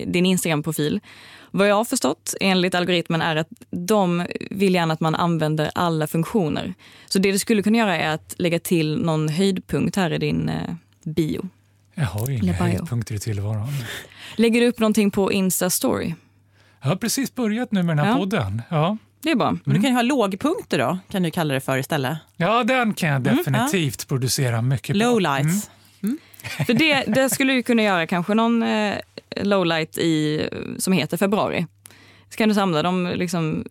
din 0.07 0.27
Instagram-profil. 0.27 1.01
Vad 1.51 1.69
jag 1.69 1.75
har 1.75 1.85
förstått 1.85 2.35
enligt 2.41 2.75
algoritmen 2.75 3.23
är 3.23 3.37
att 3.37 3.49
de 3.71 4.27
vill 4.51 4.75
gärna 4.75 4.95
att 4.95 5.01
man 5.01 5.15
använder 5.15 5.71
alla 5.75 6.07
funktioner. 6.07 6.75
Så 7.07 7.19
det 7.19 7.33
du 7.33 7.39
skulle 7.39 7.63
kunna 7.63 7.79
göra 7.79 7.97
är 7.97 8.15
att 8.15 8.35
lägga 8.39 8.59
till 8.59 8.97
någon 9.03 9.29
höjdpunkt 9.29 9.97
här 9.97 10.13
i 10.13 10.19
din 10.19 10.49
eh, 10.49 10.75
bio. 11.05 11.49
Jag 11.95 12.05
har 12.05 12.31
inga 12.31 12.53
höjdpunkter 12.53 13.15
i 13.15 13.19
tillvaron. 13.19 13.69
Lägger 14.37 14.61
du 14.61 14.67
upp 14.67 14.79
någonting 14.79 15.11
på 15.11 15.33
Insta-story? 15.33 16.15
Jag 16.83 16.89
har 16.89 16.97
precis 16.97 17.35
börjat 17.35 17.73
nu 17.73 17.83
med 17.83 17.97
den 17.97 18.07
här 18.07 18.13
Ja. 18.13 18.19
podden. 18.19 18.63
Ja. 18.69 18.97
Det 19.23 19.31
är 19.31 19.37
bra. 19.37 19.57
Men 19.65 19.75
du 19.77 19.81
kan 19.83 19.91
ju 19.91 19.95
ha 19.97 20.03
lågpunkter 20.03 20.79
då, 20.79 20.99
kan 21.11 21.23
du 21.23 21.31
kalla 21.31 21.55
det 21.55 21.61
för 21.61 21.79
istället. 21.79 22.19
ja, 22.37 22.65
den 22.65 22.95
kan 22.95 23.09
jag 23.09 23.23
definitivt 23.23 24.09
producera 24.09 24.63
mycket 24.63 24.95
på. 24.95 24.99
Lowlights. 24.99 25.71
För 26.67 26.75
det, 26.75 27.05
det 27.07 27.31
skulle 27.31 27.53
du 27.53 27.63
kunna 27.63 27.83
göra 27.83 28.07
kanske 28.07 28.35
någon 28.35 28.63
eh, 28.63 28.95
lowlight 29.43 29.99
i, 29.99 30.49
som 30.79 30.93
heter 30.93 31.17
februari. 31.17 31.67
Så 32.31 32.37
kan 32.37 32.49
du 32.49 32.55
samla 32.55 32.83
de 32.83 33.13
liksom, 33.17 33.65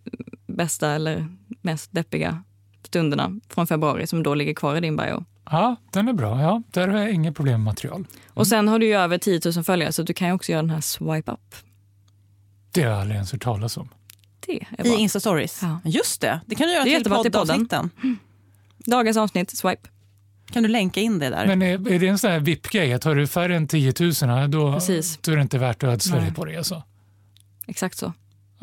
bästa 0.48 0.90
eller 0.92 1.28
mest 1.62 1.92
deppiga 1.92 2.44
stunderna 2.84 3.40
från 3.50 3.68
februari 3.68 4.08
som 4.08 4.24
då 4.24 4.36
ligger 4.36 4.54
kvar 4.54 4.76
i 4.76 4.80
din 4.80 4.96
bio. 4.98 5.26
Ja, 5.46 5.76
den 5.92 6.08
är 6.08 6.14
bra. 6.14 6.42
Ja, 6.42 6.62
där 6.72 6.88
har 6.88 7.00
jag 7.00 7.12
inget 7.12 7.36
problem 7.36 7.54
med 7.54 7.66
material. 7.66 8.06
Och 8.28 8.48
sen 8.48 8.68
har 8.68 8.80
du 8.80 8.86
ju 8.86 8.96
över 8.96 9.18
10 9.18 9.42
000 9.56 9.64
följare 9.64 9.92
så 9.92 10.04
du 10.04 10.14
kan 10.14 10.28
ju 10.28 10.34
också 10.34 10.52
göra 10.52 10.62
den 10.62 10.70
här 10.70 10.82
swipe 10.82 11.32
up. 11.32 11.56
Det 12.72 12.82
har 12.84 12.90
jag 12.90 13.00
aldrig 13.00 13.16
ens 13.16 13.32
hört 13.32 13.44
talas 13.44 13.78
om. 13.78 13.90
Det 14.46 14.52
är 14.78 14.86
I. 14.86 14.90
Insta-stories. 15.08 15.60
Ja. 15.62 15.80
Just 15.90 16.22
det, 16.22 16.40
det 16.46 16.56
kan 16.56 16.68
du 16.68 16.74
göra 16.74 16.84
Det 16.84 16.90
till 16.90 16.94
jättebra 16.94 17.24
till 17.24 17.32
podden. 17.32 17.68
poddavsnitten. 17.68 18.18
Dagens 18.86 19.18
avsnitt, 19.18 19.58
swipe. 19.58 19.90
Kan 20.52 20.64
du 20.64 20.70
länka 20.70 21.00
in 21.02 21.20
det 21.20 21.30
där? 21.30 21.48
Men 21.48 21.62
är, 21.62 21.92
är 21.92 22.00
det 22.00 22.08
en 22.08 22.18
sån 22.18 22.32
här 22.32 22.40
VIP-grej? 22.40 22.94
Att 22.94 23.04
har 23.04 23.16
du 23.16 23.28
färre 23.28 23.56
än 23.56 23.68
10 23.68 23.94
000 24.00 24.52
då, 24.52 24.74
Precis. 24.74 25.18
då 25.22 25.32
är 25.32 25.36
det 25.36 25.42
inte 25.42 25.58
värt 25.58 25.84
att 25.84 25.90
ödsla 25.90 26.18
dig 26.20 26.34
på 26.34 26.46
det. 26.46 26.58
Alltså. 26.58 26.84
Exakt 27.68 27.98
så. 27.98 28.14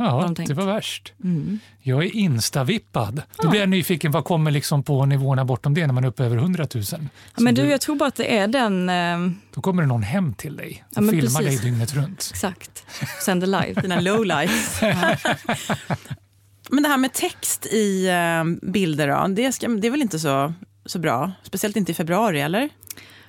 Ja, 0.04 0.32
de 0.36 0.44
det 0.44 0.54
var 0.54 0.66
värst. 0.66 1.12
Mm. 1.24 1.58
Jag 1.82 2.04
är 2.04 2.16
instavippad. 2.16 3.22
Då 3.42 3.50
blir 3.50 3.60
jag 3.60 3.68
nyfiken, 3.68 4.12
vad 4.12 4.24
kommer 4.24 4.50
liksom 4.50 4.82
på 4.82 5.06
nivåerna 5.06 5.44
bortom 5.44 5.74
det 5.74 5.86
när 5.86 5.94
man 5.94 6.04
är 6.04 6.08
uppe 6.08 6.24
över 6.24 6.36
100 6.36 6.66
000? 6.74 6.84
Ja, 6.92 6.98
men 7.36 7.56
Så 7.56 7.62
du, 7.62 7.68
jag 7.68 7.80
tror 7.80 7.96
bara 7.96 8.08
att 8.08 8.14
det 8.16 8.38
är 8.38 8.48
den... 8.48 8.88
Eh, 8.88 9.32
Då 9.54 9.60
kommer 9.60 9.82
det 9.82 9.88
någon 9.88 10.02
hem 10.02 10.34
till 10.34 10.56
dig 10.56 10.84
och 10.96 11.02
Ja, 11.04 11.10
filmar 11.10 11.20
precis. 11.40 11.60
dig 11.62 11.70
dygnet 11.70 11.94
runt. 11.94 12.28
exakt. 12.32 12.84
Sänder 13.24 13.46
live. 13.46 13.80
Dina 13.80 14.00
lowlights. 14.00 14.80
Men 16.70 16.82
det 16.82 16.88
här 16.88 16.96
med 16.96 17.12
text 17.12 17.66
i 17.66 18.08
eh, 18.08 18.70
bilder 18.70 19.08
då, 19.08 19.26
det, 19.28 19.52
ska, 19.52 19.68
det 19.68 19.86
är 19.86 19.90
väl 19.90 20.02
inte 20.02 20.18
så, 20.18 20.52
så 20.86 20.98
bra? 20.98 21.32
Speciellt 21.42 21.76
inte 21.76 21.92
i 21.92 21.94
februari, 21.94 22.40
eller? 22.40 22.68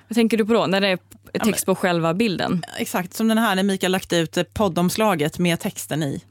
Vad 0.08 0.14
tänker 0.14 0.36
du 0.36 0.44
på 0.46 0.52
då? 0.52 0.66
När 0.66 0.80
det 0.80 0.88
är 0.88 1.38
text 1.38 1.66
på 1.66 1.74
själva 1.74 2.14
bilden? 2.14 2.64
Exakt, 2.78 3.14
som 3.14 3.28
den 3.28 3.38
här 3.38 3.54
när 3.54 3.62
Mikael 3.62 3.92
lagt 3.92 4.12
ut 4.12 4.36
eh, 4.36 4.42
poddomslaget 4.42 5.38
med 5.38 5.60
texten 5.60 6.02
i. 6.02 6.24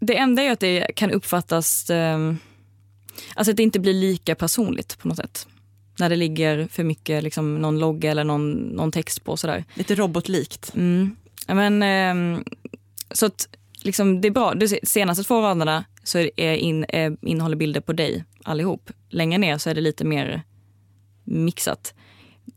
Det 0.00 0.16
enda 0.16 0.42
är 0.42 0.52
att 0.52 0.60
det 0.60 0.86
kan 0.96 1.10
uppfattas... 1.10 1.90
Eh, 1.90 2.34
alltså 3.34 3.50
att 3.50 3.56
det 3.56 3.62
inte 3.62 3.80
blir 3.80 3.94
lika 3.94 4.34
personligt 4.34 4.98
på 4.98 5.08
något 5.08 5.16
sätt. 5.16 5.46
När 5.98 6.08
det 6.08 6.16
ligger 6.16 6.68
för 6.70 6.84
mycket 6.84 7.24
liksom, 7.24 7.54
någon 7.54 7.78
logga 7.78 8.10
eller 8.10 8.24
någon, 8.24 8.52
någon 8.52 8.92
text 8.92 9.24
på. 9.24 9.36
Sådär. 9.36 9.64
Lite 9.74 9.94
robotlikt. 9.94 10.72
Mm. 10.74 11.16
Men, 11.46 11.82
ehm, 11.82 12.44
så 13.10 13.26
att 13.26 13.48
liksom, 13.82 14.20
det 14.20 14.28
är 14.28 14.32
bra. 14.32 14.54
De 14.54 14.68
senaste 14.82 15.24
två 15.24 15.40
raderna 15.40 15.84
så 16.04 16.18
är 16.18 16.54
in, 16.54 16.84
är, 16.88 17.16
innehåller 17.22 17.56
bilder 17.56 17.80
på 17.80 17.92
dig 17.92 18.24
allihop. 18.44 18.90
Längre 19.08 19.38
ner 19.38 19.58
så 19.58 19.70
är 19.70 19.74
det 19.74 19.80
lite 19.80 20.04
mer 20.04 20.42
mixat. 21.24 21.94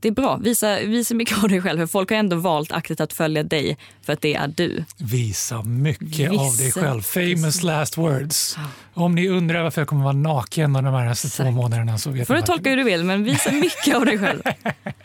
Det 0.01 0.07
är 0.07 0.11
bra. 0.11 0.37
Visa, 0.37 0.79
visa 0.79 1.15
mycket 1.15 1.43
av 1.43 1.49
dig 1.49 1.61
själv. 1.61 1.79
För 1.79 1.87
folk 1.87 2.09
har 2.09 2.17
ändå 2.17 2.35
valt 2.35 2.71
aktivt 2.71 3.01
att 3.01 3.13
följa 3.13 3.43
dig 3.43 3.77
för 4.01 4.13
att 4.13 4.21
det 4.21 4.35
är 4.35 4.47
du. 4.47 4.83
Visa 4.97 5.61
mycket 5.61 6.31
av 6.31 6.55
dig 6.57 6.65
Visa, 6.65 6.81
själv. 6.81 7.01
Famous 7.01 7.63
last 7.63 7.97
words. 7.97 8.57
Om 8.93 9.15
ni 9.15 9.29
undrar 9.29 9.63
varför 9.63 9.81
jag 9.81 9.87
kommer 9.87 10.03
vara 10.03 10.13
naken 10.13 10.73
de 10.73 10.83
nästa 10.83 11.43
två 11.43 11.51
månaderna 11.51 11.97
så 11.97 12.09
vet 12.09 12.27
får 12.27 12.33
du 12.33 12.41
tolka 12.41 12.69
hur 12.69 12.77
du 12.77 12.83
vill, 12.83 13.03
men 13.03 13.23
visa 13.23 13.51
mycket 13.51 13.95
av 13.95 14.05
dig 14.05 14.19
själv. 14.19 14.41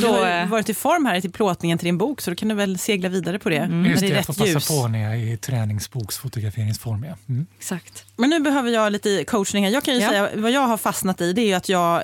Du 0.00 0.06
har 0.06 0.18
Då, 0.18 0.24
eh, 0.24 0.48
varit 0.48 0.68
i 0.68 0.74
form 0.74 1.06
här 1.06 1.20
till 1.20 1.32
plåtningen 1.32 1.78
till 1.78 1.84
din 1.86 1.98
bok 1.98 2.20
så 2.20 2.30
då 2.30 2.36
kan 2.36 2.48
du 2.48 2.54
väl 2.54 2.78
segla 2.78 3.08
vidare 3.08 3.38
på 3.38 3.48
det. 3.48 3.56
Mm. 3.56 3.84
Just 3.90 4.00
det 4.00 4.06
det, 4.06 4.12
är 4.12 4.16
jag 4.16 4.26
får 4.26 4.32
passa 4.34 4.46
ljus. 4.46 4.68
på 4.68 4.88
när 4.88 4.98
jag 5.02 5.12
är 5.12 5.32
i 5.32 5.36
träningsboksfotograferingsform. 5.36 7.04
Ja. 7.04 7.14
Mm. 7.28 7.46
exakt. 7.58 8.04
Men 8.16 8.30
nu 8.30 8.40
behöver 8.40 8.70
jag 8.70 8.92
lite 8.92 9.24
coachning 9.24 9.64
här. 9.64 9.70
Jag 9.72 9.84
kan 9.84 9.94
ju 9.94 10.00
Ja. 10.00 10.08
säga, 10.08 10.28
vad 10.34 10.50
jag 10.50 10.60
har 10.66 10.76
fastnat 10.76 11.20
i 11.20 11.32
det 11.32 11.40
är 11.42 11.46
ju 11.46 11.54
att 11.54 11.68
jag 11.68 12.02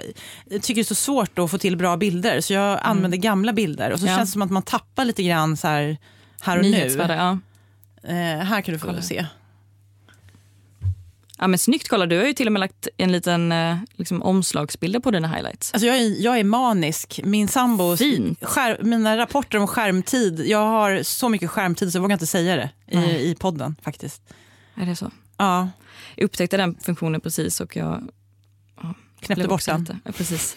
tycker 0.50 0.74
det 0.74 0.80
är 0.80 0.84
så 0.84 0.94
svårt 0.94 1.38
att 1.38 1.50
få 1.50 1.58
till 1.58 1.76
bra 1.76 1.96
bilder. 1.96 2.40
Så 2.40 2.52
jag 2.52 2.78
använder 2.82 3.18
gamla 3.18 3.52
bilder 3.52 3.90
och 3.90 3.98
så 3.98 4.04
Mm. 4.04 4.12
Ja. 4.12 4.18
känns 4.18 4.30
det 4.30 4.32
som 4.32 4.42
att 4.42 4.50
man 4.50 4.62
tappar 4.62 5.04
lite 5.04 5.22
grann 5.22 5.56
så 5.56 5.68
här, 5.68 5.96
här 6.40 6.58
och 6.58 6.64
nu. 6.64 6.96
Ja. 7.08 7.38
Eh, 8.08 8.14
här 8.44 8.60
kan 8.60 8.72
du 8.74 8.78
få 8.80 8.86
Kolla. 8.86 9.02
se. 9.02 9.26
Ja. 11.38 11.47
men 11.47 11.59
Snyggt, 11.59 11.88
kolla. 11.88 12.07
Du 12.07 12.19
har 12.19 12.26
ju 12.26 12.33
till 12.33 12.47
och 12.47 12.53
med 12.53 12.61
lagt 12.61 12.88
en 12.97 13.12
liten 13.12 13.53
eh, 13.53 13.76
liksom, 13.97 14.23
omslagsbilder 14.23 15.00
på 15.00 15.11
dina 15.11 15.29
highlights. 15.29 15.73
Alltså 15.73 15.87
jag, 15.87 15.97
är, 15.97 16.23
jag 16.23 16.38
är 16.38 16.45
manisk. 16.45 17.21
Min 17.25 17.49
sambo, 17.49 17.97
mina 18.81 19.17
rapporter 19.17 19.59
om 19.59 19.67
skärmtid, 19.67 20.41
jag 20.47 20.67
har 20.67 21.03
så 21.03 21.29
mycket 21.29 21.50
skärmtid 21.50 21.93
så 21.93 21.97
jag 21.97 22.03
vågar 22.03 22.14
inte 22.14 22.26
säga 22.26 22.57
det 22.57 22.71
Nej. 22.87 23.11
i, 23.11 23.31
i 23.31 23.35
podden 23.35 23.76
faktiskt. 23.83 24.23
Är 24.75 24.87
det 24.87 24.97
så? 24.97 25.11
Ja, 25.37 25.69
Jag 26.14 26.25
upptäckte 26.25 26.57
den 26.57 26.76
funktionen 26.81 27.21
precis 27.21 27.61
och 27.61 27.76
jag 27.76 28.09
knäppte 29.21 29.35
blev 29.35 29.49
bort 29.49 29.67
den. 29.67 30.00
Ja, 30.05 30.12
precis. 30.12 30.57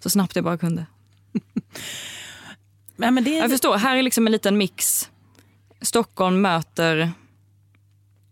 Så 0.00 0.10
snabbt 0.10 0.36
jag 0.36 0.44
bara 0.44 0.58
kunde. 0.58 0.86
Nej, 2.96 3.10
men 3.10 3.24
det, 3.24 3.30
Jag 3.30 3.50
förstår, 3.50 3.76
här 3.76 3.96
är 3.96 4.02
liksom 4.02 4.26
en 4.26 4.32
liten 4.32 4.58
mix. 4.58 5.10
Stockholm 5.80 6.40
möter 6.40 7.12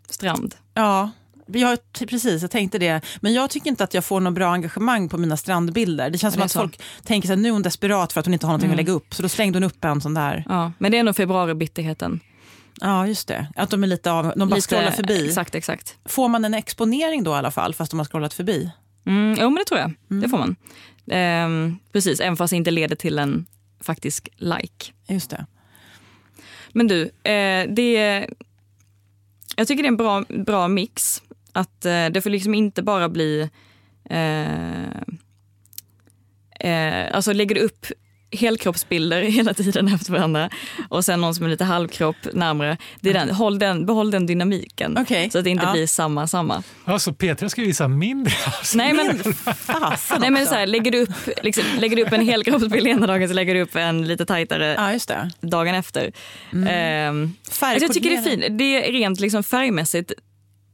strand. 0.08 0.54
Ja, 0.74 1.10
jag, 1.46 1.78
precis. 2.08 2.42
Jag 2.42 2.50
tänkte 2.50 2.78
det. 2.78 3.00
Men 3.20 3.32
jag 3.32 3.50
tycker 3.50 3.70
inte 3.70 3.84
att 3.84 3.94
jag 3.94 4.04
får 4.04 4.20
något 4.20 4.34
bra 4.34 4.52
engagemang 4.52 5.08
på 5.08 5.18
mina 5.18 5.36
strandbilder. 5.36 6.10
Det 6.10 6.18
känns 6.18 6.34
som 6.34 6.40
det 6.40 6.44
att 6.44 6.50
så. 6.50 6.58
folk 6.60 6.80
tänker 7.04 7.32
att 7.32 7.38
nu 7.38 7.48
är 7.48 7.52
hon 7.52 7.62
desperat 7.62 8.12
för 8.12 8.20
att 8.20 8.26
hon 8.26 8.32
inte 8.32 8.46
har 8.46 8.50
någonting 8.50 8.66
Mm. 8.66 8.74
att 8.74 8.86
lägga 8.86 8.92
upp. 8.92 9.14
Så 9.14 9.22
då 9.22 9.28
slängde 9.28 9.56
hon 9.56 9.64
upp 9.64 9.84
en 9.84 10.00
sån 10.00 10.14
där. 10.14 10.44
Ja, 10.48 10.72
men 10.78 10.92
det 10.92 10.98
är 10.98 11.02
nog 11.02 11.16
februaribitterheten. 11.16 12.20
Ja, 12.80 13.06
just 13.06 13.28
det. 13.28 13.46
Att 13.56 13.70
de 13.70 13.82
är 13.82 13.86
lite 13.86 14.12
av, 14.12 14.32
de 14.36 14.48
bara 14.48 14.54
Lite- 14.56 14.68
scrollar 14.68 14.90
förbi. 14.90 15.26
Exakt, 15.28 15.54
exakt. 15.54 15.96
Får 16.04 16.28
man 16.28 16.44
en 16.44 16.54
exponering 16.54 17.24
då 17.24 17.30
i 17.30 17.34
alla 17.34 17.50
fall, 17.50 17.74
fast 17.74 17.90
de 17.90 17.98
har 18.00 18.04
scrollat 18.04 18.34
förbi? 18.34 18.70
Mm, 19.06 19.36
jo, 19.40 19.50
men 19.50 19.54
det 19.54 19.64
tror 19.64 19.80
jag. 19.80 19.92
Det 20.22 20.28
får 20.28 20.38
man. 20.38 20.56
Ehm, 21.10 21.78
precis, 21.92 22.20
även 22.20 22.36
fast 22.36 22.50
det 22.50 22.56
inte 22.56 22.70
leder 22.70 22.96
till 22.96 23.18
en 23.18 23.46
faktisk 23.80 24.28
like. 24.36 24.92
Just 25.08 25.30
det. 25.30 25.46
Men 26.72 26.88
du, 26.88 27.02
eh, 27.02 27.68
det 27.68 28.26
jag 29.56 29.68
tycker 29.68 29.82
det 29.82 29.86
är 29.86 29.90
en 29.90 29.96
bra, 29.96 30.24
bra 30.28 30.68
mix. 30.68 31.22
Att 31.56 31.84
eh, 31.84 32.06
Det 32.06 32.22
får 32.22 32.30
liksom 32.30 32.54
inte 32.54 32.82
bara 32.82 33.08
bli... 33.08 33.50
Eh, 34.10 34.82
eh, 36.60 37.14
alltså 37.16 37.32
lägger 37.32 37.54
du 37.54 37.60
upp 37.60 37.86
helkroppsbilder 38.32 39.22
hela 39.36 39.54
tiden 39.54 39.88
efter 39.88 40.12
varandra 40.12 40.50
och 40.88 41.04
sen 41.04 41.20
någon 41.20 41.34
som 41.34 41.44
är 41.44 41.48
lite 41.48 41.64
halvkropp 41.64 42.16
närmare. 42.32 42.76
Det 43.00 43.10
är 43.10 43.14
den, 43.14 43.30
håll 43.30 43.58
den, 43.58 43.86
behåll 43.86 44.10
den 44.10 44.26
dynamiken 44.26 44.98
Okej, 44.98 45.30
så 45.30 45.38
att 45.38 45.44
det 45.44 45.50
inte 45.50 45.64
ja. 45.64 45.72
blir 45.72 45.86
samma 45.86 46.26
samma. 46.26 46.62
Alltså 46.84 47.12
Petra 47.12 47.48
ska 47.48 47.62
visa 47.62 47.88
mindre. 47.88 48.32
Nej 48.74 48.92
men, 48.92 49.06
nej, 50.20 50.30
men 50.30 50.46
så 50.46 50.54
här, 50.54 50.66
lägger, 50.66 50.90
du 50.90 51.02
upp, 51.02 51.28
liksom, 51.42 51.64
lägger 51.78 51.96
du 51.96 52.02
upp 52.02 52.12
en 52.12 52.26
helkroppsbild 52.26 52.86
ena 52.86 53.06
dagen 53.06 53.28
så 53.28 53.34
lägger 53.34 53.54
du 53.54 53.60
upp 53.60 53.76
en 53.76 54.08
lite 54.08 54.26
tajtare 54.26 54.74
Ja, 54.78 54.92
just 54.92 55.08
det. 55.08 55.30
dagen 55.40 55.74
efter. 55.74 56.12
Ehm, 56.68 57.34
Alltså 57.60 57.84
jag 57.84 57.92
tycker 57.92 58.10
det 58.10 58.16
är 58.16 58.22
fint. 58.22 58.58
Det 58.58 58.88
är 58.88 58.92
rent 58.92 59.20
liksom 59.20 59.42
färgmässigt 59.42 60.12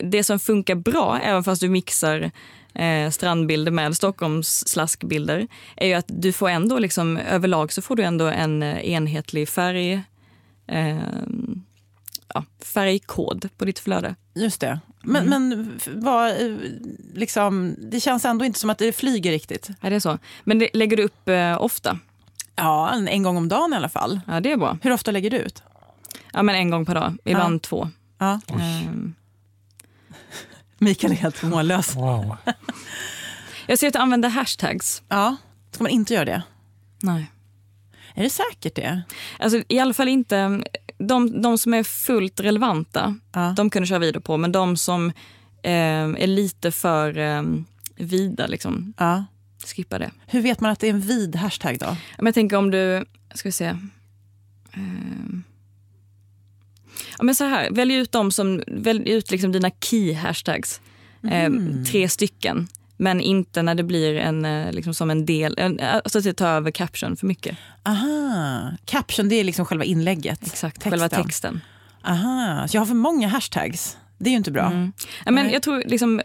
det 0.03 0.25
som 0.25 0.39
funkar 0.39 0.75
bra, 0.75 1.19
även 1.23 1.45
fast 1.45 1.61
du 1.61 1.69
mixar 1.69 2.31
eh, 2.75 3.11
strandbilder 3.11 3.73
med 3.73 3.97
Stockholms 3.97 4.69
slaskbilder 4.69 5.47
är 5.77 5.87
ju 5.87 5.95
att 5.95 6.05
du 6.09 6.33
får 6.33 6.49
ändå 6.49 6.79
liksom, 6.79 7.17
överlag 7.17 7.73
så 7.73 7.83
får 7.83 7.97
du 7.97 8.03
ändå 8.03 8.25
en 8.27 8.63
eh, 8.63 8.91
enhetlig 8.91 9.49
färg, 9.49 10.03
eh, 10.67 10.97
ja, 12.35 12.45
färgkod 12.65 13.49
på 13.59 13.65
ditt 13.65 13.79
flöde. 13.79 14.15
Just 14.35 14.61
det. 14.61 14.81
Men, 15.05 15.27
Mm. 15.33 15.49
men 15.49 15.81
vad, 16.05 16.31
eh, 16.31 16.57
liksom, 17.15 17.75
det 17.79 18.01
känns 18.01 18.25
ändå 18.25 18.45
inte 18.45 18.59
som 18.59 18.71
att 18.71 18.79
det 18.79 18.93
flyger 18.93 19.31
riktigt. 19.31 19.69
Ja, 19.81 19.91
det 19.91 19.97
är 19.97 20.01
så. 20.01 20.19
Men 20.45 20.59
det, 20.59 20.69
lägger 20.75 20.97
du 20.97 21.03
upp 21.03 21.29
eh, 21.29 21.63
ofta? 21.63 21.99
Ja, 22.57 22.91
en, 22.91 23.09
en 23.09 23.23
gång 23.23 23.37
om 23.37 23.49
dagen 23.49 23.73
i 23.73 23.77
alla 23.77 23.89
fall. 23.89 24.21
Ja, 24.27 24.41
det 24.41 24.53
är 24.53 24.57
bra. 24.57 24.79
Hur 24.83 24.93
ofta 24.93 25.11
lägger 25.11 25.31
du 25.31 25.37
ut? 25.37 25.63
Ja, 26.33 26.43
men 26.43 26.55
en 26.55 26.71
gång 26.71 26.87
per 26.87 26.95
dag, 26.95 27.17
ibland 27.25 27.55
Ja. 27.55 27.59
två. 27.69 27.91
Ja. 28.19 28.41
Ehm, 28.61 29.15
Mikael 30.83 31.13
är 31.13 31.17
helt 31.17 31.43
mållös. 31.43 31.97
Wow. 31.97 32.37
jag 33.67 33.79
ser 33.79 33.87
att 33.87 33.93
du 33.93 33.99
använder 33.99 34.29
hashtags. 34.29 35.03
Ja, 35.09 35.37
ska 35.71 35.85
man 35.85 35.91
inte 35.93 36.15
göra 36.15 36.25
det? 36.25 36.43
Nej. 37.03 37.31
Är 38.15 38.23
det 38.23 38.31
säkert 38.31 38.75
det? 38.75 39.03
Alltså, 39.39 39.63
I 39.69 39.79
alla 39.79 39.95
fall 39.95 40.09
inte 40.09 40.65
de, 40.99 41.43
de 41.43 41.59
som 41.59 41.75
är 41.75 41.83
fullt 41.83 42.41
relevanta. 42.41 43.17
Ja. 43.33 43.55
De 43.57 43.71
kunde 43.71 43.87
köra 43.87 43.99
vidare 43.99 44.21
på, 44.21 44.37
men 44.37 44.53
de 44.53 44.77
som 44.77 45.07
eh, 45.63 45.73
är 45.73 46.27
lite 46.27 46.71
för 46.71 47.19
eh, 47.19 47.43
vida, 47.97 48.47
liksom, 48.47 48.95
Ja. 48.99 49.25
skippa 49.67 49.99
det. 49.99 50.11
Hur 50.27 50.41
vet 50.43 50.61
man 50.61 50.71
att 50.71 50.81
det 50.81 50.87
är 50.87 50.91
en 50.91 51.01
vid 51.01 51.37
hashtag 51.37 51.79
då? 51.79 51.97
Men 52.17 52.27
jag 52.27 52.35
tänker 52.35 52.57
om 52.57 52.71
du, 52.71 53.05
ska 53.35 53.49
vi 53.49 53.53
se. 53.53 53.77
Ehm. 54.73 55.45
Ja, 57.19 57.25
men 57.25 57.35
så 57.35 57.45
här, 57.45 57.71
välj 57.71 57.95
ut 57.95 58.13
dem 58.13 58.33
som, 58.33 58.63
välj 58.67 59.11
ut 59.11 59.31
liksom 59.31 59.53
dina 59.53 59.71
key 59.71 60.13
hashtags. 60.13 60.81
Ehm, 61.31 61.85
tre 61.85 62.09
stycken. 62.09 62.69
Men 62.97 63.21
inte 63.21 63.63
när 63.63 63.75
det 63.75 63.83
blir 63.83 64.15
en, 64.17 64.45
eh, 64.45 64.73
liksom 64.73 64.95
som 64.95 65.11
en 65.11 65.27
del, 65.27 65.55
en, 65.59 65.81
alltså 65.81 66.19
att 66.19 66.25
det 66.25 66.33
tar 66.35 66.49
över 66.49 66.71
caption 66.71 67.17
för 67.17 67.27
mycket. 67.27 67.57
Aha, 67.83 68.71
caption 68.85 69.29
det 69.29 69.35
är 69.41 69.45
liksom 69.45 69.65
själva 69.67 69.85
inlägget. 69.85 70.47
Exakt, 70.47 70.83
själva 70.85 71.09
texten. 71.09 71.61
Aha, 72.05 72.69
så 72.69 72.77
jag 72.77 72.81
har 72.81 72.87
för 72.87 72.95
många 72.95 73.29
hashtags. 73.29 73.97
Det 74.19 74.29
är 74.29 74.31
ju 74.31 74.37
inte 74.37 74.51
bra. 74.51 74.67
Mm. 74.67 74.93
Ja, 75.25 75.31
men 75.31 75.51
jag 75.51 75.63
tror 75.63 75.83
liksom, 75.87 76.21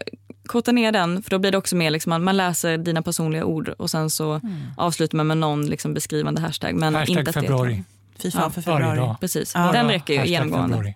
korta 0.46 0.72
ner 0.72 0.92
den, 0.92 1.22
för 1.22 1.30
då 1.30 1.38
blir 1.38 1.52
det 1.52 1.58
också 1.58 1.76
mer 1.76 1.90
liksom, 1.90 2.10
man, 2.10 2.24
man 2.24 2.36
läser 2.36 2.78
dina 2.78 3.02
personliga 3.02 3.44
ord 3.44 3.68
och 3.68 3.90
sen 3.90 4.10
så 4.10 4.32
Mm. 4.32 4.56
avslutar 4.76 5.16
man 5.16 5.26
med 5.26 5.36
någon 5.38 5.66
liksom, 5.66 5.94
beskrivande 5.94 6.40
hashtag. 6.40 6.74
Men 6.74 6.94
Hashtag 6.94 7.18
inte 7.18 7.20
att 7.30 7.34
det- 7.34 7.40
februari. 7.40 7.84
Fy 8.22 8.30
fan 8.30 8.42
Ja, 8.42 8.50
för 8.50 8.62
februari. 8.62 9.14
Precis, 9.20 9.52
Ja. 9.54 9.72
den 9.72 9.86
räcker 9.88 10.12
ju 10.12 10.18
Hashtag 10.18 10.32
genomgående. 10.32 10.76
februari. 10.76 10.94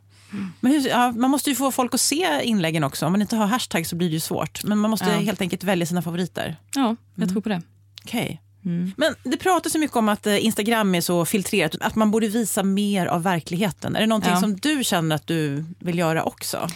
Men 0.60 0.72
hur, 0.72 0.88
ja, 0.88 1.12
man 1.12 1.30
måste 1.30 1.50
ju 1.50 1.56
få 1.56 1.70
folk 1.70 1.94
att 1.94 2.00
se 2.00 2.40
inläggen 2.42 2.84
också. 2.84 3.06
Om 3.06 3.12
man 3.12 3.20
inte 3.22 3.36
har 3.36 3.46
hashtag 3.46 3.86
så 3.86 3.96
blir 3.96 4.08
det 4.08 4.14
ju 4.14 4.20
svårt. 4.20 4.64
Men 4.64 4.78
man 4.78 4.90
måste 4.90 5.06
Ja. 5.10 5.16
helt 5.18 5.40
enkelt 5.40 5.64
välja 5.64 5.86
sina 5.86 6.02
favoriter. 6.02 6.56
Ja, 6.74 6.96
jag 7.14 7.28
tror 7.30 7.40
på 7.40 7.48
det. 7.48 7.62
Okej. 8.04 8.42
Mm. 8.64 8.92
Men 8.96 9.14
det 9.22 9.36
pratas 9.36 9.72
så 9.72 9.78
mycket 9.78 9.96
om 9.96 10.08
att 10.08 10.26
eh, 10.26 10.44
Instagram 10.44 10.94
är 10.94 11.00
så 11.00 11.24
filtrerat, 11.24 11.76
att 11.80 11.94
man 11.94 12.10
borde 12.10 12.28
visa 12.28 12.62
mer 12.62 13.06
av 13.06 13.22
verkligheten. 13.22 13.96
Är 13.96 14.00
det 14.00 14.06
någonting 14.06 14.32
Ja. 14.32 14.40
som 14.40 14.56
du 14.56 14.84
känner 14.84 15.16
att 15.16 15.26
du 15.26 15.64
vill 15.78 15.98
göra 15.98 16.22
också? 16.22 16.68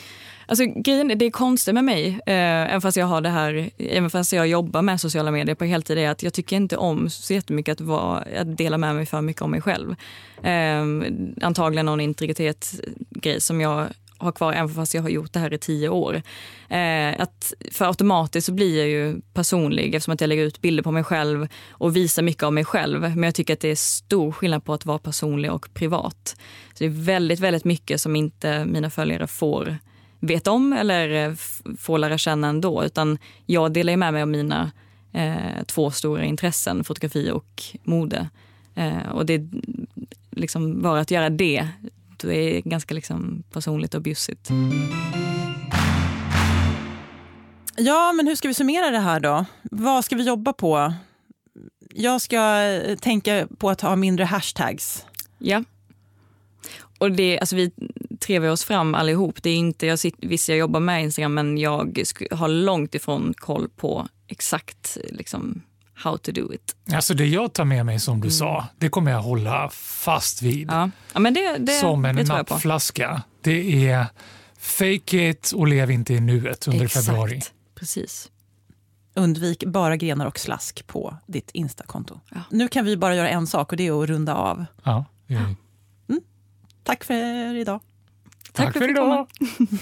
Alltså, 0.46 0.64
grejen, 0.64 1.18
det 1.18 1.24
är 1.26 1.30
konstigt 1.30 1.74
med 1.74 1.84
mig, 1.84 2.08
eh, 2.08 2.34
även, 2.36 2.80
fast 2.80 2.96
jag 2.96 3.06
har 3.06 3.20
det 3.20 3.28
här, 3.28 3.70
även 3.78 4.10
fast 4.10 4.32
jag 4.32 4.48
jobbar 4.48 4.82
med 4.82 5.00
sociala 5.00 5.30
medier 5.30 5.54
på 5.54 5.64
heltid, 5.64 5.98
är 5.98 6.10
att 6.10 6.22
jag 6.22 6.32
tycker 6.32 6.56
inte 6.56 6.76
om 6.76 7.10
så 7.10 7.32
jättemycket 7.32 7.72
att, 7.72 7.80
vara, 7.80 8.18
att 8.40 8.56
dela 8.56 8.78
med 8.78 8.94
mig 8.94 9.06
för 9.06 9.20
mycket 9.20 9.42
om 9.42 9.50
mig 9.50 9.60
själv. 9.60 9.94
Eh, 10.42 10.84
antagligen 11.42 11.86
någon 11.86 12.00
integritetsgrej 12.00 13.40
som 13.40 13.60
jag 13.60 13.86
har 14.18 14.32
kvar 14.32 14.52
även 14.52 14.68
fast 14.68 14.94
jag 14.94 15.02
har 15.02 15.08
gjort 15.08 15.32
det 15.32 15.38
här 15.38 15.52
i 15.52 15.58
tio 15.58 15.88
år. 15.88 16.22
Eh, 16.68 17.20
att 17.20 17.52
för 17.72 17.84
automatiskt 17.84 18.46
så 18.46 18.52
blir 18.52 18.78
jag 18.78 18.88
ju 18.88 19.20
personlig 19.34 19.94
eftersom 19.94 20.14
att 20.14 20.20
jag 20.20 20.28
lägger 20.28 20.44
ut 20.44 20.60
bilder 20.60 20.82
på 20.82 20.90
mig 20.90 21.04
själv 21.04 21.48
och 21.70 21.96
visar 21.96 22.22
mycket 22.22 22.42
av 22.42 22.52
mig 22.52 22.64
själv. 22.64 23.00
Men 23.00 23.22
jag 23.22 23.34
tycker 23.34 23.54
att 23.54 23.60
det 23.60 23.70
är 23.70 23.76
stor 23.76 24.32
skillnad 24.32 24.64
på 24.64 24.72
att 24.72 24.86
vara 24.86 24.98
personlig 24.98 25.52
och 25.52 25.74
privat. 25.74 26.36
Så 26.74 26.78
det 26.78 26.84
är 26.84 27.04
väldigt, 27.04 27.40
väldigt 27.40 27.64
mycket 27.64 28.00
som 28.00 28.16
inte 28.16 28.64
mina 28.64 28.90
följare 28.90 29.26
får 29.26 29.78
vet 30.20 30.46
om 30.46 30.72
eller 30.72 31.28
eh, 31.28 31.34
får 31.78 31.98
lära 31.98 32.18
känna 32.18 32.48
ändå. 32.48 32.84
Utan 32.84 33.18
jag 33.46 33.72
delar 33.72 33.96
med 33.96 34.12
mig 34.12 34.22
av 34.22 34.28
mina 34.28 34.70
eh, 35.12 35.64
två 35.66 35.90
stora 35.90 36.24
intressen, 36.24 36.84
fotografi 36.84 37.30
och 37.30 37.62
mode. 37.82 38.28
Eh, 38.74 39.08
och 39.12 39.26
det 39.26 39.34
är 39.34 39.48
liksom 40.30 40.82
bara 40.82 41.00
att 41.00 41.10
göra 41.10 41.30
det, 41.30 41.68
det 42.16 42.56
är 42.56 42.60
ganska 42.60 42.94
liksom 42.94 43.42
personligt 43.52 43.94
och 43.94 44.02
bjussigt. 44.02 44.50
Ja, 47.76 48.12
men 48.12 48.26
hur 48.26 48.34
ska 48.34 48.48
vi 48.48 48.54
summera 48.54 48.90
det 48.90 48.98
här 48.98 49.20
då? 49.20 49.44
Vad 49.62 50.04
ska 50.04 50.16
vi 50.16 50.22
jobba 50.22 50.52
på? 50.52 50.92
Jag 51.94 52.20
ska 52.20 52.62
eh, 52.62 52.96
tänka 52.96 53.48
på 53.58 53.70
att 53.70 53.80
ha 53.80 53.96
mindre 53.96 54.24
hashtags. 54.24 55.04
Ja. 55.38 55.64
Och 56.98 57.12
det, 57.12 57.38
alltså 57.38 57.56
vi 57.56 57.70
trevar 58.26 58.48
oss 58.48 58.64
fram 58.64 58.94
allihop. 58.94 59.42
Det 59.42 59.50
är 59.50 59.56
inte, 59.56 59.86
jag 59.86 59.98
sitter, 59.98 60.28
visst, 60.28 60.48
jag 60.48 60.58
jobbar 60.58 60.80
med 60.80 61.02
Instagram 61.02 61.34
men 61.34 61.58
jag 61.58 61.98
har 62.30 62.48
långt 62.48 62.94
ifrån 62.94 63.34
koll 63.36 63.68
på 63.68 64.08
exakt 64.28 64.98
liksom, 65.10 65.62
how 65.94 66.16
to 66.16 66.32
do 66.32 66.52
it. 66.52 66.76
Alltså 66.92 67.14
det 67.14 67.26
jag 67.26 67.52
tar 67.52 67.64
med 67.64 67.86
mig 67.86 68.00
som 68.00 68.20
du 68.20 68.30
sa, 68.30 68.66
det 68.78 68.88
kommer 68.88 69.10
jag 69.10 69.22
hålla 69.22 69.68
fast 69.72 70.42
vid. 70.42 70.70
Ja, 70.70 70.90
ja 71.12 71.20
men 71.20 71.34
det, 71.34 71.56
det, 71.58 71.72
som 71.72 72.04
en 72.04 72.16
det 72.16 72.24
nappflaska. 72.24 73.22
Det 73.40 73.88
är 73.88 74.06
fake 74.58 75.28
it 75.28 75.52
och 75.52 75.68
lev 75.68 75.90
inte 75.90 76.14
i 76.14 76.20
nuet 76.20 76.68
under 76.68 76.84
Exakt. 76.84 77.06
februari. 77.06 77.40
Precis. 77.74 78.30
Undvik 79.14 79.64
bara 79.64 79.96
grenar 79.96 80.26
och 80.26 80.38
slask 80.38 80.86
på 80.86 81.16
ditt 81.26 81.50
Insta-konto. 81.52 82.20
Ja. 82.30 82.40
Nu 82.50 82.68
kan 82.68 82.84
vi 82.84 82.96
bara 82.96 83.16
göra 83.16 83.28
en 83.28 83.46
sak 83.46 83.72
och 83.72 83.76
det 83.76 83.86
är 83.86 84.02
att 84.02 84.08
runda 84.08 84.34
av. 84.34 84.64
Ja, 84.82 85.04
det 85.26 85.34
är 85.34 85.38
det. 85.38 85.56
Tack 86.84 87.04
för 87.04 87.54
idag. 87.54 87.80
Tack, 88.56 88.72
för 88.72 88.80
fick 88.80 88.96
komma. 88.96 89.14
idag! 89.14 89.26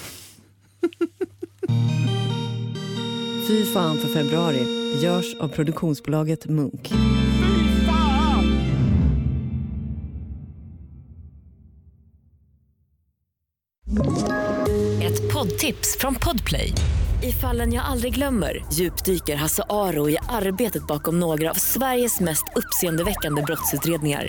Fy 3.48 3.64
fan 3.64 3.98
för 3.98 4.08
februari 4.08 4.66
görs 5.02 5.34
av 5.40 5.48
produktionsbolaget 5.48 6.46
Munk. 6.46 6.92
Ett 15.02 15.32
poddtips 15.32 15.96
från 15.98 16.14
Podplay. 16.14 16.72
I 17.22 17.32
fallen 17.32 17.72
jag 17.72 17.84
aldrig 17.84 18.14
glömmer 18.14 18.64
djupdyker 18.72 19.36
Hasse 19.36 19.62
Aro 19.68 20.10
i 20.10 20.18
arbetet 20.28 20.86
bakom 20.86 21.20
några 21.20 21.50
av 21.50 21.54
Sveriges 21.54 22.20
mest 22.20 22.44
uppseendeväckande 22.56 23.42
brottsutredningar. 23.42 24.28